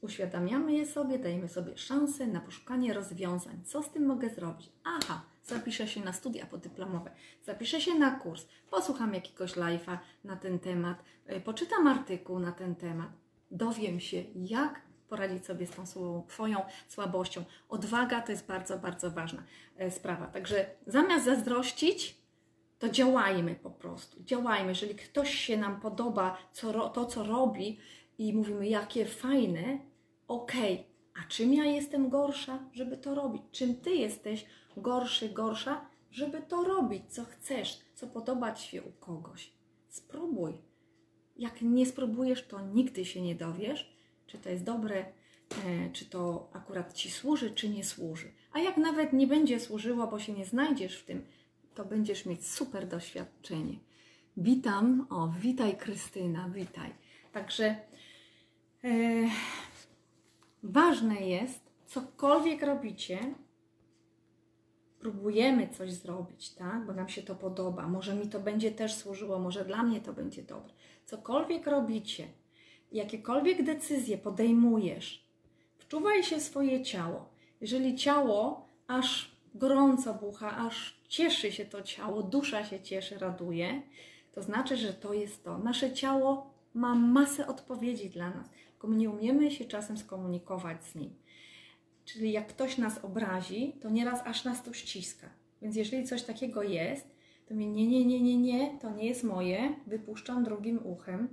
uświadamiamy 0.00 0.72
je 0.72 0.86
sobie, 0.86 1.18
dajemy 1.18 1.48
sobie 1.48 1.76
szansę 1.78 2.26
na 2.26 2.40
poszukanie 2.40 2.92
rozwiązań. 2.92 3.60
Co 3.64 3.82
z 3.82 3.90
tym 3.90 4.06
mogę 4.06 4.28
zrobić? 4.30 4.68
Aha, 4.84 5.22
zapiszę 5.44 5.88
się 5.88 6.00
na 6.00 6.12
studia 6.12 6.46
podyplomowe, 6.46 7.10
zapiszę 7.42 7.80
się 7.80 7.94
na 7.94 8.10
kurs, 8.10 8.46
posłucham 8.70 9.14
jakiegoś 9.14 9.52
live'a 9.52 9.98
na 10.24 10.36
ten 10.36 10.58
temat, 10.58 11.04
y, 11.30 11.40
poczytam 11.40 11.86
artykuł 11.86 12.38
na 12.38 12.52
ten 12.52 12.74
temat, 12.74 13.10
dowiem 13.50 14.00
się, 14.00 14.24
jak 14.34 14.82
poradzić 15.08 15.46
sobie 15.46 15.66
z 15.66 15.70
tą 15.70 15.84
Twoją 16.28 16.62
słabością. 16.88 17.44
Odwaga 17.68 18.20
to 18.20 18.32
jest 18.32 18.46
bardzo, 18.46 18.78
bardzo 18.78 19.10
ważna 19.10 19.42
e, 19.76 19.90
sprawa. 19.90 20.26
Także 20.26 20.66
zamiast 20.86 21.24
zazdrościć, 21.24 22.16
to 22.78 22.88
działajmy 22.88 23.54
po 23.54 23.70
prostu. 23.70 24.24
Działajmy. 24.24 24.68
Jeżeli 24.68 24.94
ktoś 24.94 25.34
się 25.34 25.56
nam 25.56 25.80
podoba, 25.80 26.36
co, 26.52 26.88
to 26.88 27.06
co 27.06 27.24
robi 27.24 27.78
i 28.18 28.34
mówimy, 28.34 28.68
jakie 28.68 29.06
fajne, 29.06 29.78
okej, 30.28 30.86
a 31.14 31.28
czym 31.28 31.54
ja 31.54 31.64
jestem 31.64 32.08
gorsza, 32.08 32.58
żeby 32.72 32.96
to 32.96 33.14
robić? 33.14 33.42
Czym 33.52 33.76
ty 33.76 33.90
jesteś 33.90 34.46
gorszy, 34.76 35.28
gorsza, 35.28 35.86
żeby 36.10 36.42
to 36.42 36.64
robić, 36.64 37.02
co 37.08 37.24
chcesz, 37.24 37.80
co 37.94 38.06
podobać 38.06 38.60
się 38.60 38.82
u 38.82 38.92
kogoś? 38.92 39.50
Spróbuj. 39.88 40.52
Jak 41.36 41.62
nie 41.62 41.86
spróbujesz, 41.86 42.46
to 42.46 42.60
nigdy 42.60 43.04
się 43.04 43.22
nie 43.22 43.34
dowiesz, 43.34 43.92
czy 44.26 44.38
to 44.38 44.50
jest 44.50 44.64
dobre, 44.64 45.04
e, 45.66 45.90
czy 45.92 46.04
to 46.04 46.48
akurat 46.52 46.92
ci 46.92 47.10
służy, 47.10 47.50
czy 47.50 47.68
nie 47.68 47.84
służy. 47.84 48.32
A 48.52 48.58
jak 48.58 48.76
nawet 48.76 49.12
nie 49.12 49.26
będzie 49.26 49.60
służyło, 49.60 50.06
bo 50.06 50.18
się 50.18 50.32
nie 50.32 50.44
znajdziesz 50.44 50.98
w 50.98 51.04
tym, 51.04 51.24
to 51.74 51.84
będziesz 51.84 52.26
mieć 52.26 52.46
super 52.46 52.88
doświadczenie. 52.88 53.78
Witam, 54.36 55.06
o, 55.10 55.28
witaj 55.40 55.76
Krystyna, 55.76 56.48
witaj. 56.48 56.90
Także 57.32 57.76
e, 58.84 58.90
ważne 60.64 61.14
jest, 61.14 61.60
cokolwiek 61.86 62.62
robicie, 62.62 63.18
próbujemy 64.98 65.68
coś 65.68 65.92
zrobić, 65.92 66.50
tak? 66.50 66.86
Bo 66.86 66.92
nam 66.92 67.08
się 67.08 67.22
to 67.22 67.34
podoba. 67.34 67.88
Może 67.88 68.14
mi 68.14 68.28
to 68.28 68.40
będzie 68.40 68.70
też 68.70 68.94
służyło, 68.94 69.38
może 69.38 69.64
dla 69.64 69.82
mnie 69.82 70.00
to 70.00 70.12
będzie 70.12 70.42
dobre. 70.42 70.72
Cokolwiek 71.04 71.66
robicie, 71.66 72.28
jakiekolwiek 72.92 73.62
decyzje 73.62 74.18
podejmujesz, 74.18 75.24
wczuwaj 75.78 76.22
się 76.22 76.36
w 76.36 76.42
swoje 76.42 76.82
ciało. 76.82 77.28
Jeżeli 77.60 77.96
ciało 77.96 78.68
aż 78.86 79.36
gorąco 79.54 80.14
bucha, 80.14 80.56
aż 80.56 81.00
cieszy 81.08 81.52
się 81.52 81.64
to 81.64 81.82
ciało, 81.82 82.22
dusza 82.22 82.64
się 82.64 82.80
cieszy, 82.80 83.18
raduje, 83.18 83.82
to 84.32 84.42
znaczy, 84.42 84.76
że 84.76 84.92
to 84.92 85.14
jest 85.14 85.44
to. 85.44 85.58
Nasze 85.58 85.92
ciało 85.92 86.53
ma 86.74 86.94
masę 86.94 87.46
odpowiedzi 87.46 88.10
dla 88.10 88.30
nas, 88.30 88.50
tylko 88.70 88.88
my 88.88 88.96
nie 88.96 89.10
umiemy 89.10 89.50
się 89.50 89.64
czasem 89.64 89.98
skomunikować 89.98 90.84
z 90.84 90.94
nim. 90.94 91.14
Czyli 92.04 92.32
jak 92.32 92.46
ktoś 92.46 92.78
nas 92.78 93.04
obrazi, 93.04 93.76
to 93.80 93.90
nieraz 93.90 94.20
aż 94.24 94.44
nas 94.44 94.62
to 94.62 94.72
ściska. 94.72 95.30
Więc 95.62 95.76
jeżeli 95.76 96.06
coś 96.06 96.22
takiego 96.22 96.62
jest, 96.62 97.14
to 97.46 97.54
mi 97.54 97.68
nie, 97.68 97.86
nie, 97.86 98.06
nie, 98.06 98.20
nie, 98.20 98.36
nie, 98.36 98.78
to 98.78 98.90
nie 98.90 99.06
jest 99.06 99.24
moje, 99.24 99.74
wypuszczam 99.86 100.44
drugim 100.44 100.86
uchem, 100.86 101.28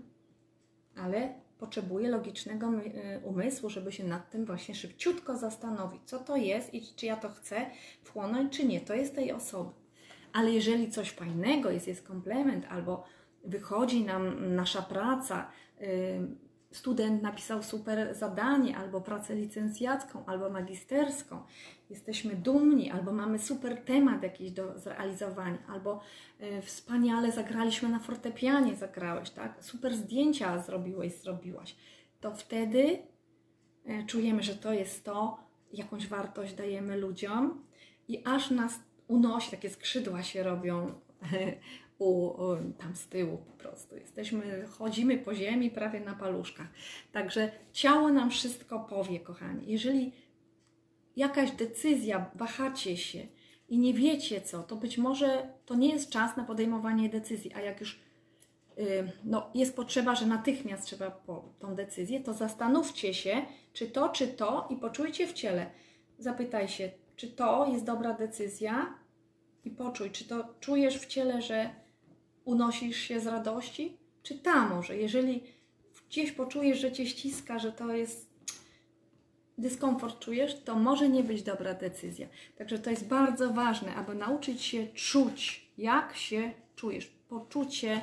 ale 0.95 1.33
potrzebuję 1.57 2.09
logicznego 2.09 2.67
y, 2.67 3.21
umysłu, 3.23 3.69
żeby 3.69 3.91
się 3.91 4.03
nad 4.03 4.29
tym 4.29 4.45
właśnie 4.45 4.75
szybciutko 4.75 5.37
zastanowić, 5.37 6.01
co 6.05 6.19
to 6.19 6.35
jest 6.35 6.73
i 6.73 6.81
czy 6.95 7.05
ja 7.05 7.15
to 7.15 7.29
chcę 7.29 7.65
wchłonąć, 8.03 8.57
czy 8.57 8.65
nie. 8.65 8.81
To 8.81 8.93
jest 8.93 9.15
tej 9.15 9.31
osoby. 9.31 9.71
Ale 10.33 10.51
jeżeli 10.51 10.91
coś 10.91 11.11
fajnego 11.11 11.71
jest, 11.71 11.87
jest 11.87 12.07
komplement, 12.07 12.65
albo 12.69 13.03
wychodzi 13.43 14.03
nam 14.03 14.55
nasza 14.55 14.81
praca, 14.81 15.51
y, 15.81 16.51
student 16.71 17.21
napisał 17.21 17.63
super 17.63 18.15
zadanie, 18.15 18.77
albo 18.77 19.01
pracę 19.01 19.35
licencjacką, 19.35 20.25
albo 20.25 20.49
magisterską, 20.49 21.43
jesteśmy 21.89 22.35
dumni, 22.35 22.91
albo 22.91 23.11
mamy 23.11 23.39
super 23.39 23.81
temat 23.81 24.23
jakiś 24.23 24.51
do 24.51 24.79
zrealizowania, 24.79 25.57
albo 25.67 26.01
y, 26.41 26.61
wspaniale 26.61 27.31
zagraliśmy 27.31 27.89
na 27.89 27.99
fortepianie, 27.99 28.75
zagrałeś, 28.75 29.29
tak? 29.29 29.63
Super 29.63 29.95
zdjęcia 29.95 30.59
zrobiłeś, 30.59 31.13
zrobiłaś, 31.13 31.75
to 32.21 32.35
wtedy 32.35 32.99
y, 33.89 34.05
czujemy, 34.07 34.43
że 34.43 34.55
to 34.55 34.73
jest 34.73 35.05
to, 35.05 35.37
jakąś 35.73 36.07
wartość 36.07 36.53
dajemy 36.53 36.97
ludziom 36.97 37.63
i 38.07 38.23
aż 38.25 38.51
nas 38.51 38.79
unosi, 39.07 39.51
takie 39.51 39.69
skrzydła 39.69 40.23
się 40.23 40.43
robią 40.43 40.93
u, 42.01 42.37
tam 42.77 42.95
z 42.95 43.07
tyłu 43.07 43.37
po 43.37 43.63
prostu. 43.63 43.95
Jesteśmy, 43.95 44.65
chodzimy 44.67 45.17
po 45.17 45.35
ziemi 45.35 45.71
prawie 45.71 45.99
na 45.99 46.13
paluszkach. 46.13 46.67
Także 47.11 47.51
ciało 47.73 48.09
nam 48.09 48.31
wszystko 48.31 48.79
powie, 48.79 49.19
kochani. 49.19 49.63
Jeżeli 49.67 50.11
jakaś 51.15 51.51
decyzja, 51.51 52.31
wahacie 52.35 52.97
się 52.97 53.27
i 53.69 53.77
nie 53.77 53.93
wiecie 53.93 54.41
co, 54.41 54.63
to 54.63 54.75
być 54.75 54.97
może 54.97 55.49
to 55.65 55.75
nie 55.75 55.89
jest 55.89 56.09
czas 56.09 56.37
na 56.37 56.43
podejmowanie 56.43 57.09
decyzji, 57.09 57.53
a 57.53 57.61
jak 57.61 57.79
już 57.79 57.99
y, 58.79 59.11
no, 59.23 59.49
jest 59.55 59.75
potrzeba, 59.75 60.15
że 60.15 60.25
natychmiast 60.25 60.85
trzeba 60.85 61.11
po 61.11 61.53
tą 61.59 61.75
decyzję, 61.75 62.19
to 62.19 62.33
zastanówcie 62.33 63.13
się, 63.13 63.45
czy 63.73 63.87
to, 63.87 64.09
czy 64.09 64.27
to 64.27 64.67
i 64.69 64.75
poczujcie 64.75 65.27
w 65.27 65.33
ciele. 65.33 65.71
Zapytaj 66.19 66.67
się, 66.67 66.91
czy 67.15 67.27
to 67.27 67.67
jest 67.73 67.85
dobra 67.85 68.13
decyzja 68.13 68.93
i 69.65 69.71
poczuj, 69.71 70.11
czy 70.11 70.25
to 70.25 70.53
czujesz 70.59 70.99
w 70.99 71.05
ciele, 71.05 71.41
że 71.41 71.80
unosisz 72.45 72.97
się 72.97 73.19
z 73.19 73.27
radości, 73.27 73.97
czy 74.23 74.39
ta 74.39 74.67
może. 74.69 74.97
Jeżeli 74.97 75.43
gdzieś 76.09 76.31
poczujesz, 76.31 76.79
że 76.79 76.91
cię 76.91 77.05
ściska, 77.05 77.59
że 77.59 77.71
to 77.71 77.95
jest 77.95 78.31
dyskomfort 79.57 80.19
czujesz, 80.19 80.63
to 80.63 80.75
może 80.75 81.09
nie 81.09 81.23
być 81.23 81.43
dobra 81.43 81.73
decyzja. 81.73 82.27
Także 82.57 82.79
to 82.79 82.89
jest 82.89 83.07
bardzo 83.07 83.53
ważne, 83.53 83.95
aby 83.95 84.15
nauczyć 84.15 84.61
się 84.61 84.87
czuć, 84.87 85.71
jak 85.77 86.15
się 86.15 86.51
czujesz. 86.75 87.07
Poczucie 87.29 88.01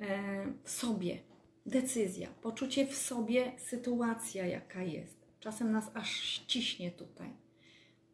e, 0.00 0.52
w 0.62 0.70
sobie, 0.70 1.18
decyzja, 1.66 2.28
poczucie 2.42 2.86
w 2.86 2.94
sobie, 2.94 3.52
sytuacja, 3.58 4.46
jaka 4.46 4.82
jest. 4.82 5.26
Czasem 5.40 5.72
nas 5.72 5.90
aż 5.94 6.10
ściśnie 6.10 6.90
tutaj, 6.90 7.30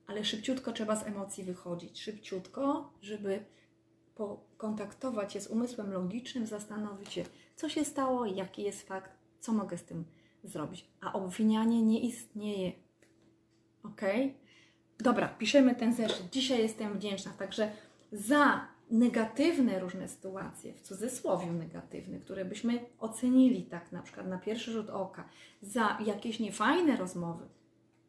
ale 0.07 0.25
szybciutko 0.25 0.73
trzeba 0.73 0.97
z 0.97 1.07
emocji 1.07 1.45
wychodzić. 1.45 2.01
Szybciutko, 2.01 2.93
żeby 3.03 3.45
pokontaktować 4.15 5.33
się 5.33 5.41
z 5.41 5.47
umysłem 5.47 5.93
logicznym, 5.93 6.47
zastanowić 6.47 7.13
się, 7.13 7.25
co 7.57 7.69
się 7.69 7.85
stało, 7.85 8.27
jaki 8.27 8.63
jest 8.63 8.89
fakt, 8.89 9.11
co 9.41 9.53
mogę 9.53 9.79
z 9.79 9.85
tym 9.85 10.05
zrobić. 10.45 10.87
A 11.01 11.13
obwinianie 11.13 11.83
nie 11.83 12.01
istnieje. 12.01 12.73
Ok? 13.83 14.01
Dobra, 14.99 15.29
piszemy 15.29 15.75
ten 15.75 15.95
zeszyt. 15.95 16.31
Dzisiaj 16.31 16.63
jestem 16.63 16.95
wdzięczna. 16.95 17.33
Także 17.39 17.73
za 18.13 18.67
negatywne 18.91 19.79
różne 19.79 20.09
sytuacje, 20.09 20.75
w 20.75 20.81
cudzysłowie 20.81 21.47
negatywne, 21.47 22.19
które 22.19 22.45
byśmy 22.45 22.85
ocenili 22.99 23.63
tak 23.63 23.93
na 23.93 24.03
przykład 24.03 24.29
na 24.29 24.39
pierwszy 24.39 24.73
rzut 24.73 24.91
oka, 24.91 25.29
za 25.63 25.99
jakieś 26.07 26.41
niefajne 26.41 26.97
rozmowy, 26.97 27.45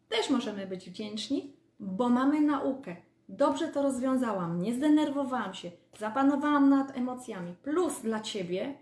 też 0.09 0.29
możemy 0.29 0.67
być 0.67 0.89
wdzięczni, 0.89 1.53
bo 1.79 2.09
mamy 2.09 2.41
naukę. 2.41 2.95
Dobrze 3.29 3.67
to 3.67 3.81
rozwiązałam, 3.81 4.61
nie 4.61 4.73
zdenerwowałam 4.73 5.53
się, 5.53 5.71
zapanowałam 5.99 6.69
nad 6.69 6.97
emocjami. 6.97 7.55
Plus 7.63 8.01
dla 8.01 8.19
Ciebie 8.19 8.73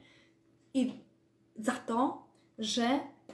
i 0.73 0.91
za 1.55 1.71
to, 1.71 2.27
że 2.59 2.83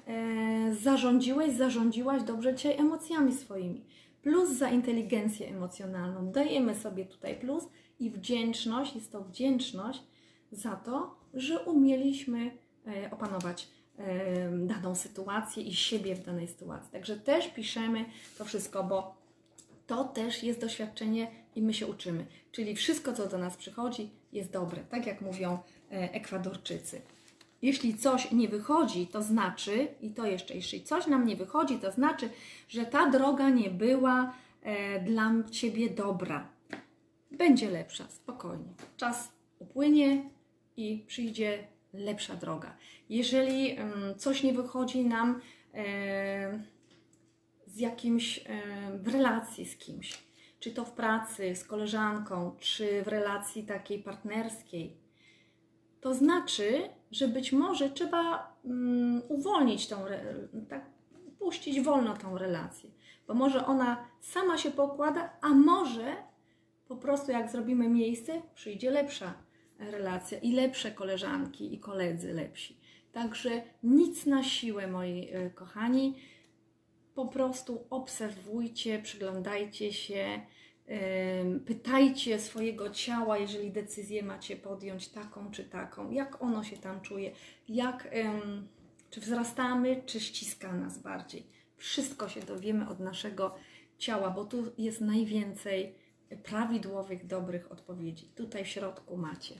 e, 0.07 0.75
zarządziłeś, 0.75 1.53
zarządziłaś 1.53 2.23
dobrze 2.23 2.55
dzisiaj 2.55 2.79
emocjami 2.79 3.33
swoimi. 3.33 3.85
Plus 4.21 4.49
za 4.49 4.69
inteligencję 4.69 5.47
emocjonalną. 5.47 6.31
Dajemy 6.31 6.75
sobie 6.75 7.05
tutaj 7.05 7.35
plus 7.35 7.63
i 7.99 8.09
wdzięczność, 8.09 8.95
jest 8.95 9.11
to 9.11 9.23
wdzięczność 9.23 10.03
za 10.51 10.75
to, 10.75 11.15
że 11.33 11.59
umieliśmy 11.59 12.51
e, 12.87 13.11
opanować 13.11 13.67
e, 13.97 14.49
daną 14.51 14.95
sytuację 14.95 15.63
i 15.63 15.73
siebie 15.73 16.15
w 16.15 16.25
danej 16.25 16.47
sytuacji. 16.47 16.91
Także 16.91 17.17
też 17.17 17.47
piszemy 17.47 18.05
to 18.37 18.45
wszystko, 18.45 18.83
bo 18.83 19.15
to 19.87 20.03
też 20.03 20.43
jest 20.43 20.61
doświadczenie 20.61 21.31
i 21.55 21.61
my 21.61 21.73
się 21.73 21.87
uczymy. 21.87 22.25
Czyli 22.51 22.75
wszystko, 22.75 23.13
co 23.13 23.27
do 23.27 23.37
nas 23.37 23.57
przychodzi, 23.57 24.09
jest 24.33 24.51
dobre, 24.51 24.83
tak 24.89 25.07
jak 25.07 25.21
mówią 25.21 25.59
e, 25.91 26.13
Ekwadorczycy. 26.13 27.01
Jeśli 27.61 27.97
coś 27.97 28.31
nie 28.31 28.47
wychodzi, 28.47 29.07
to 29.07 29.23
znaczy, 29.23 29.87
i 30.01 30.09
to 30.09 30.25
jeszcze, 30.25 30.53
jeśli 30.53 30.83
coś 30.83 31.07
nam 31.07 31.25
nie 31.25 31.35
wychodzi, 31.35 31.77
to 31.79 31.91
znaczy, 31.91 32.29
że 32.67 32.85
ta 32.85 33.09
droga 33.09 33.49
nie 33.49 33.69
była 33.69 34.33
e, 34.61 34.99
dla 34.99 35.31
Ciebie 35.51 35.89
dobra. 35.89 36.47
Będzie 37.31 37.69
lepsza, 37.69 38.07
spokojnie. 38.09 38.73
Czas 38.97 39.31
upłynie 39.59 40.29
i 40.77 41.03
przyjdzie 41.07 41.67
lepsza 41.93 42.35
droga. 42.35 42.75
Jeżeli 43.09 43.71
em, 43.71 43.91
coś 44.17 44.43
nie 44.43 44.53
wychodzi 44.53 45.05
nam 45.05 45.41
e, 45.73 46.59
z 47.77 47.79
jakimś 47.79 48.37
e, 48.37 48.41
w 48.97 49.07
relacji 49.07 49.65
z 49.65 49.77
kimś, 49.77 50.23
czy 50.59 50.71
to 50.71 50.85
w 50.85 50.91
pracy, 50.91 51.55
z 51.55 51.63
koleżanką, 51.63 52.55
czy 52.59 53.03
w 53.03 53.07
relacji 53.07 53.63
takiej 53.63 54.03
partnerskiej, 54.03 54.97
to 56.01 56.13
znaczy, 56.13 56.89
że 57.11 57.27
być 57.27 57.51
może 57.51 57.89
trzeba 57.89 58.53
mm, 58.65 59.21
uwolnić 59.29 59.87
tą, 59.87 59.97
tak, 60.69 60.85
puścić 61.39 61.81
wolno 61.81 62.13
tą 62.13 62.37
relację, 62.37 62.89
bo 63.27 63.33
może 63.33 63.65
ona 63.65 64.05
sama 64.21 64.57
się 64.57 64.71
pokłada, 64.71 65.29
a 65.41 65.49
może 65.49 66.15
po 66.87 66.95
prostu 66.95 67.31
jak 67.31 67.51
zrobimy 67.51 67.89
miejsce, 67.89 68.41
przyjdzie 68.55 68.91
lepsza 68.91 69.33
relacja 69.79 70.39
i 70.39 70.51
lepsze 70.51 70.91
koleżanki 70.91 71.73
i 71.73 71.79
koledzy 71.79 72.33
lepsi. 72.33 72.79
Także 73.11 73.61
nic 73.83 74.25
na 74.25 74.43
siłę, 74.43 74.87
moi 74.87 75.29
e, 75.31 75.49
kochani. 75.49 76.15
Po 77.17 77.25
prostu 77.25 77.87
obserwujcie, 77.89 78.99
przyglądajcie 78.99 79.93
się, 79.93 80.41
pytajcie 81.65 82.39
swojego 82.39 82.89
ciała, 82.89 83.37
jeżeli 83.37 83.71
decyzję 83.71 84.23
macie 84.23 84.55
podjąć 84.55 85.07
taką 85.07 85.51
czy 85.51 85.63
taką, 85.63 86.11
jak 86.11 86.41
ono 86.41 86.63
się 86.63 86.77
tam 86.77 87.01
czuje, 87.01 87.31
jak, 87.69 88.09
czy 89.09 89.21
wzrastamy, 89.21 90.01
czy 90.05 90.19
ściska 90.19 90.73
nas 90.73 90.97
bardziej. 90.97 91.47
Wszystko 91.77 92.29
się 92.29 92.41
dowiemy 92.41 92.89
od 92.89 92.99
naszego 92.99 93.55
ciała, 93.97 94.29
bo 94.29 94.45
tu 94.45 94.63
jest 94.77 95.01
najwięcej 95.01 95.95
prawidłowych, 96.43 97.27
dobrych 97.27 97.71
odpowiedzi. 97.71 98.25
Tutaj 98.35 98.65
w 98.65 98.67
środku 98.67 99.17
macie. 99.17 99.55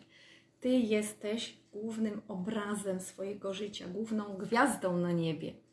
Ty 0.60 0.70
jesteś 0.70 1.58
głównym 1.72 2.22
obrazem 2.28 3.02
swojego 3.02 3.54
życia, 3.54 3.88
główną 3.88 4.38
gwiazdą 4.38 4.98
na 4.98 5.12
niebie. 5.12 5.67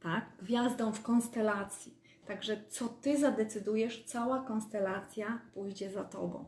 Tak? 0.00 0.30
Gwiazdą 0.42 0.92
w 0.92 1.02
konstelacji. 1.02 1.94
Także 2.26 2.64
co 2.68 2.88
ty 2.88 3.18
zadecydujesz, 3.18 4.04
cała 4.04 4.40
konstelacja 4.40 5.40
pójdzie 5.54 5.90
za 5.90 6.04
tobą. 6.04 6.44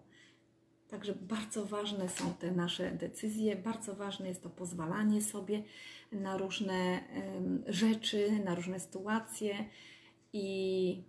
Także 0.88 1.15
bardzo 1.15 1.67
ważne 1.67 2.09
są 2.09 2.35
te 2.35 2.51
nasze 2.51 2.91
decyzje, 2.91 3.57
bardzo 3.57 3.95
ważne 3.95 4.29
jest 4.29 4.43
to 4.43 4.51
pozwalanie 4.51 5.23
sobie 5.23 5.62
na 6.12 6.37
różne 6.37 7.01
rzeczy, 7.67 8.31
na 8.45 8.55
różne 8.55 8.81
sytuacje 8.81 9.65
i 10.33 11.03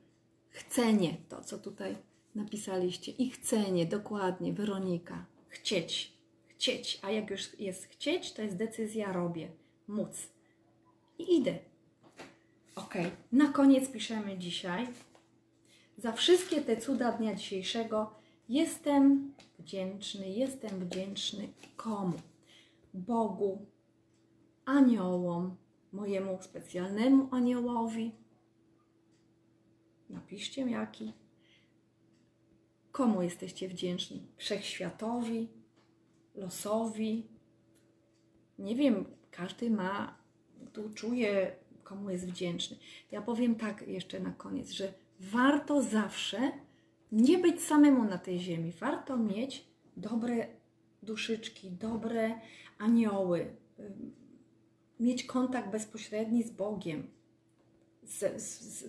chcenie, 0.50 1.18
to 1.30 1.42
co 1.42 1.58
tutaj 1.58 1.98
napisaliście, 2.36 3.12
i 3.12 3.30
chcenie, 3.30 3.86
dokładnie, 3.86 4.54
Weronika, 4.54 5.26
chcieć, 5.48 6.14
chcieć, 6.48 7.00
a 7.02 7.12
jak 7.12 7.30
już 7.30 7.60
jest 7.60 7.86
chcieć, 7.86 8.34
to 8.34 8.42
jest 8.42 8.56
decyzja 8.56 9.14
robię, 9.14 9.52
móc 9.88 10.28
i 11.20 11.36
idę. 11.36 11.60
Ok, 12.76 12.94
na 13.32 13.48
koniec 13.48 13.90
piszemy 13.90 14.38
dzisiaj. 14.38 14.88
Za 15.98 16.12
wszystkie 16.12 16.62
te 16.62 16.78
cuda 16.78 17.12
dnia 17.12 17.36
dzisiejszego 17.36 18.14
jestem 18.50 19.34
wdzięczny, 19.60 20.30
jestem 20.30 20.80
wdzięczny 20.80 21.48
komu? 21.76 22.18
Bogu, 22.94 23.66
aniołom, 24.66 25.56
mojemu 25.92 26.38
specjalnemu 26.42 27.28
aniołowi. 27.32 28.12
Napiszcie 30.10 30.62
jaki. 30.70 31.14
Komu 32.92 33.22
jesteście 33.22 33.68
wdzięczni? 33.70 34.28
Wszechświatowi, 34.38 35.48
losowi. 36.36 37.28
Nie 38.60 38.76
wiem, 38.76 39.06
każdy 39.32 39.70
ma, 39.70 40.18
tu 40.74 40.90
czuje, 40.90 41.56
komu 41.84 42.10
jest 42.10 42.28
wdzięczny. 42.28 42.78
Ja 43.12 43.22
powiem 43.22 43.56
tak 43.56 43.88
jeszcze 43.88 44.20
na 44.20 44.32
koniec, 44.32 44.72
że 44.72 44.94
warto 45.20 45.82
zawsze 45.82 46.52
nie 47.12 47.38
być 47.38 47.62
samemu 47.62 48.04
na 48.04 48.18
tej 48.18 48.40
ziemi. 48.40 48.72
Warto 48.72 49.18
mieć 49.18 49.68
dobre 49.98 50.48
duszyczki, 51.04 51.72
dobre 51.72 52.40
anioły, 52.78 53.56
ym, 53.80 54.16
mieć 55.00 55.24
kontakt 55.24 55.70
bezpośredni 55.70 56.44
z 56.44 56.52
Bogiem, 56.52 57.08
ze, 58.04 58.40
z, 58.40 58.86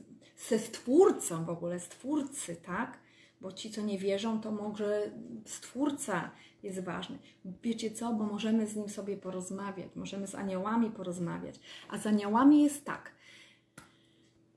ze 0.48 0.58
Stwórcą 0.58 1.44
w 1.44 1.50
ogóle, 1.50 1.80
Stwórcy, 1.80 2.56
tak? 2.56 2.98
Bo 3.44 3.52
ci, 3.52 3.70
co 3.70 3.82
nie 3.82 3.98
wierzą, 3.98 4.40
to 4.40 4.50
może 4.50 5.10
Stwórca 5.44 6.30
jest 6.62 6.84
ważny. 6.84 7.18
Wiecie 7.62 7.90
co? 7.90 8.12
Bo 8.12 8.24
możemy 8.24 8.66
z 8.66 8.76
Nim 8.76 8.88
sobie 8.88 9.16
porozmawiać, 9.16 9.88
możemy 9.96 10.26
z 10.26 10.34
aniołami 10.34 10.90
porozmawiać. 10.90 11.60
A 11.90 11.98
z 11.98 12.06
aniołami 12.06 12.62
jest 12.62 12.84
tak. 12.84 13.12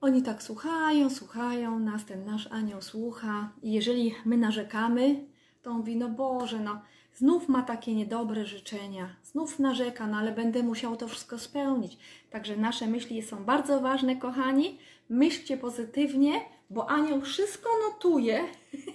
Oni 0.01 0.23
tak 0.23 0.43
słuchają, 0.43 1.09
słuchają 1.09 1.79
nas, 1.79 2.05
ten 2.05 2.25
nasz 2.25 2.47
anioł 2.51 2.81
słucha 2.81 3.49
i 3.63 3.71
jeżeli 3.71 4.15
my 4.25 4.37
narzekamy, 4.37 5.25
to 5.61 5.71
on 5.71 5.77
mówi, 5.77 5.95
no 5.95 6.09
Boże, 6.09 6.59
no 6.59 6.81
znów 7.13 7.49
ma 7.49 7.61
takie 7.61 7.95
niedobre 7.95 8.45
życzenia, 8.45 9.15
znów 9.23 9.59
narzeka, 9.59 10.07
no 10.07 10.17
ale 10.17 10.31
będę 10.31 10.63
musiał 10.63 10.95
to 10.95 11.07
wszystko 11.07 11.39
spełnić. 11.39 11.97
Także 12.29 12.57
nasze 12.57 12.87
myśli 12.87 13.21
są 13.21 13.43
bardzo 13.43 13.79
ważne, 13.79 14.15
kochani. 14.15 14.77
Myślcie 15.09 15.57
pozytywnie, 15.57 16.41
bo 16.69 16.89
anioł 16.89 17.21
wszystko 17.21 17.69
notuje 17.89 18.43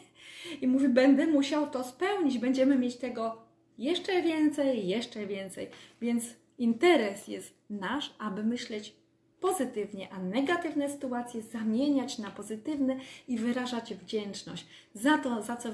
i 0.63 0.67
mówi, 0.67 0.89
będę 0.89 1.27
musiał 1.27 1.71
to 1.71 1.85
spełnić, 1.85 2.39
będziemy 2.39 2.79
mieć 2.79 2.97
tego 2.97 3.43
jeszcze 3.79 4.23
więcej, 4.23 4.89
jeszcze 4.89 5.27
więcej. 5.27 5.69
Więc 6.01 6.25
interes 6.59 7.29
jest 7.29 7.55
nasz, 7.71 8.15
aby 8.19 8.45
myśleć 8.45 8.95
pozytywnie, 9.41 10.13
a 10.13 10.19
negatywne 10.19 10.91
sytuacje 10.91 11.43
zamieniać 11.43 12.19
na 12.19 12.31
pozytywne 12.31 12.97
i 13.29 13.39
wyrażać 13.39 13.95
wdzięczność. 13.95 14.67
Za 14.95 15.19
to, 15.19 15.43
za 15.43 15.57
co 15.57 15.69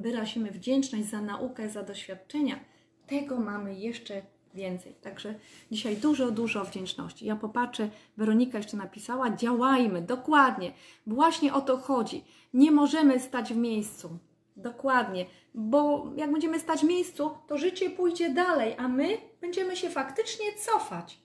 wyrazimy 0.00 0.50
wdzięczność, 0.50 1.04
za 1.04 1.20
naukę, 1.20 1.68
za 1.68 1.82
doświadczenia, 1.82 2.60
tego 3.06 3.40
mamy 3.40 3.74
jeszcze 3.74 4.22
więcej. 4.54 4.94
Także 4.94 5.34
dzisiaj 5.72 5.96
dużo, 5.96 6.30
dużo 6.30 6.64
wdzięczności. 6.64 7.26
Ja 7.26 7.36
popatrzę, 7.36 7.90
Weronika 8.16 8.58
jeszcze 8.58 8.76
napisała, 8.76 9.30
działajmy, 9.30 10.02
dokładnie. 10.02 10.72
Właśnie 11.06 11.54
o 11.54 11.60
to 11.60 11.76
chodzi. 11.76 12.24
Nie 12.54 12.70
możemy 12.70 13.20
stać 13.20 13.52
w 13.52 13.56
miejscu. 13.56 14.18
Dokładnie, 14.56 15.26
bo 15.54 16.06
jak 16.16 16.32
będziemy 16.32 16.60
stać 16.60 16.80
w 16.80 16.84
miejscu, 16.84 17.30
to 17.46 17.58
życie 17.58 17.90
pójdzie 17.90 18.30
dalej, 18.30 18.74
a 18.78 18.88
my 18.88 19.18
będziemy 19.40 19.76
się 19.76 19.90
faktycznie 19.90 20.46
cofać. 20.52 21.18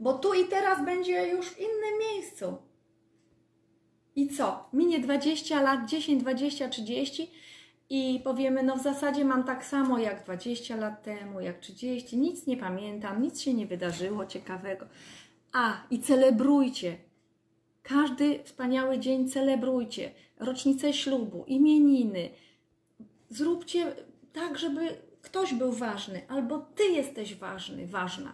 Bo 0.00 0.18
tu 0.18 0.34
i 0.34 0.44
teraz 0.44 0.84
będzie 0.84 1.28
już 1.28 1.46
w 1.46 1.58
innym 1.58 1.98
miejscu. 2.10 2.56
I 4.16 4.28
co? 4.28 4.68
Minie 4.72 5.00
20 5.00 5.62
lat, 5.62 5.88
10, 5.88 6.22
20, 6.22 6.68
30 6.68 7.30
i 7.90 8.20
powiemy, 8.24 8.62
no 8.62 8.76
w 8.76 8.82
zasadzie 8.82 9.24
mam 9.24 9.44
tak 9.44 9.64
samo 9.64 9.98
jak 9.98 10.24
20 10.24 10.76
lat 10.76 11.02
temu, 11.02 11.40
jak 11.40 11.58
30, 11.58 12.18
nic 12.18 12.46
nie 12.46 12.56
pamiętam, 12.56 13.22
nic 13.22 13.40
się 13.40 13.54
nie 13.54 13.66
wydarzyło 13.66 14.26
ciekawego. 14.26 14.86
A, 15.52 15.76
i 15.90 15.98
celebrujcie. 15.98 16.96
Każdy 17.82 18.44
wspaniały 18.44 18.98
dzień 18.98 19.28
celebrujcie. 19.28 20.10
Rocznicę 20.38 20.92
ślubu, 20.92 21.44
imieniny. 21.46 22.30
Zróbcie 23.28 23.96
tak, 24.32 24.58
żeby 24.58 24.80
ktoś 25.22 25.54
był 25.54 25.72
ważny, 25.72 26.22
albo 26.28 26.58
ty 26.58 26.84
jesteś 26.84 27.34
ważny, 27.34 27.86
ważna. 27.86 28.32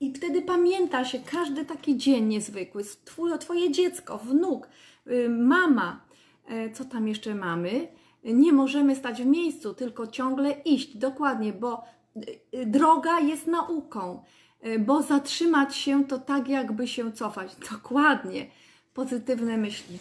I 0.00 0.12
wtedy 0.14 0.42
pamięta 0.42 1.04
się 1.04 1.18
każdy 1.18 1.64
taki 1.64 1.96
dzień 1.96 2.24
niezwykły. 2.24 2.84
Twój, 3.04 3.38
twoje 3.38 3.70
dziecko, 3.70 4.18
wnuk, 4.18 4.68
y, 5.06 5.28
mama, 5.28 6.04
e, 6.48 6.70
co 6.70 6.84
tam 6.84 7.08
jeszcze 7.08 7.34
mamy? 7.34 7.88
Nie 8.24 8.52
możemy 8.52 8.96
stać 8.96 9.22
w 9.22 9.26
miejscu, 9.26 9.74
tylko 9.74 10.06
ciągle 10.06 10.50
iść. 10.50 10.96
Dokładnie, 10.96 11.52
bo 11.52 11.84
y, 12.16 12.20
y, 12.58 12.66
droga 12.66 13.20
jest 13.20 13.46
nauką, 13.46 14.22
y, 14.66 14.78
bo 14.78 15.02
zatrzymać 15.02 15.76
się 15.76 16.04
to 16.04 16.18
tak, 16.18 16.48
jakby 16.48 16.88
się 16.88 17.12
cofać. 17.12 17.56
Dokładnie. 17.72 18.46
Pozytywne 18.94 19.56
myśli. 19.56 19.98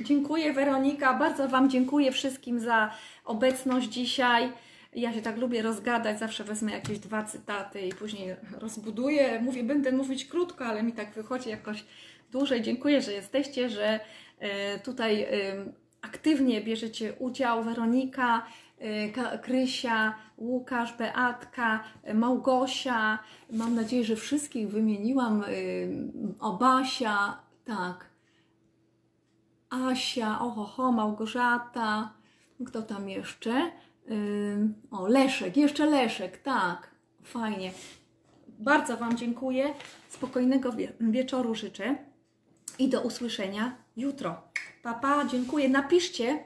Dziękuję 0.00 0.52
Weronika, 0.52 1.14
bardzo 1.14 1.48
Wam 1.48 1.70
dziękuję 1.70 2.12
wszystkim 2.12 2.60
za 2.60 2.90
obecność 3.24 3.88
dzisiaj. 3.88 4.52
Ja 4.94 5.12
się 5.12 5.22
tak 5.22 5.36
lubię 5.36 5.62
rozgadać, 5.62 6.18
zawsze 6.18 6.44
wezmę 6.44 6.72
jakieś 6.72 6.98
dwa 6.98 7.24
cytaty 7.24 7.80
i 7.80 7.92
później 7.92 8.36
rozbuduję. 8.58 9.40
Mówię, 9.40 9.64
będę 9.64 9.92
mówić 9.92 10.24
krótko, 10.24 10.64
ale 10.64 10.82
mi 10.82 10.92
tak 10.92 11.14
wychodzi 11.14 11.50
jakoś 11.50 11.84
dłużej. 12.32 12.62
Dziękuję, 12.62 13.02
że 13.02 13.12
jesteście, 13.12 13.68
że 13.68 14.00
tutaj 14.84 15.26
aktywnie 16.06 16.60
bierzecie 16.60 17.12
udział. 17.18 17.64
Weronika, 17.64 18.46
Ka- 19.14 19.38
Krysia, 19.38 20.14
Łukasz, 20.38 20.92
Beatka, 20.98 21.84
Małgosia. 22.14 23.18
Mam 23.52 23.74
nadzieję, 23.74 24.04
że 24.04 24.16
wszystkich 24.16 24.68
wymieniłam. 24.68 25.42
e, 25.42 25.46
O 26.40 26.52
Basia, 26.52 27.38
tak. 27.64 28.06
Asia, 29.70 30.40
ohoho, 30.40 30.92
Małgorzata, 30.92 32.12
kto 32.66 32.82
tam 32.82 33.08
jeszcze? 33.08 33.70
Ym, 34.10 34.74
o, 34.90 35.06
Leszek, 35.08 35.56
jeszcze 35.56 35.86
Leszek, 35.86 36.38
tak. 36.42 36.90
Fajnie. 37.24 37.70
Bardzo 38.58 38.96
Wam 38.96 39.16
dziękuję. 39.16 39.74
Spokojnego 40.08 40.72
wie- 40.72 40.92
wieczoru 41.00 41.54
życzę 41.54 41.96
i 42.78 42.88
do 42.88 43.00
usłyszenia 43.00 43.76
jutro. 43.96 44.42
Papa, 44.82 45.24
dziękuję. 45.30 45.68
Napiszcie, 45.68 46.44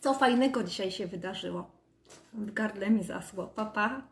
co 0.00 0.14
fajnego 0.14 0.62
dzisiaj 0.62 0.90
się 0.90 1.06
wydarzyło. 1.06 1.70
W 2.32 2.52
gardle 2.52 2.90
mi 2.90 3.04
zasło. 3.04 3.46
Papa. 3.46 4.02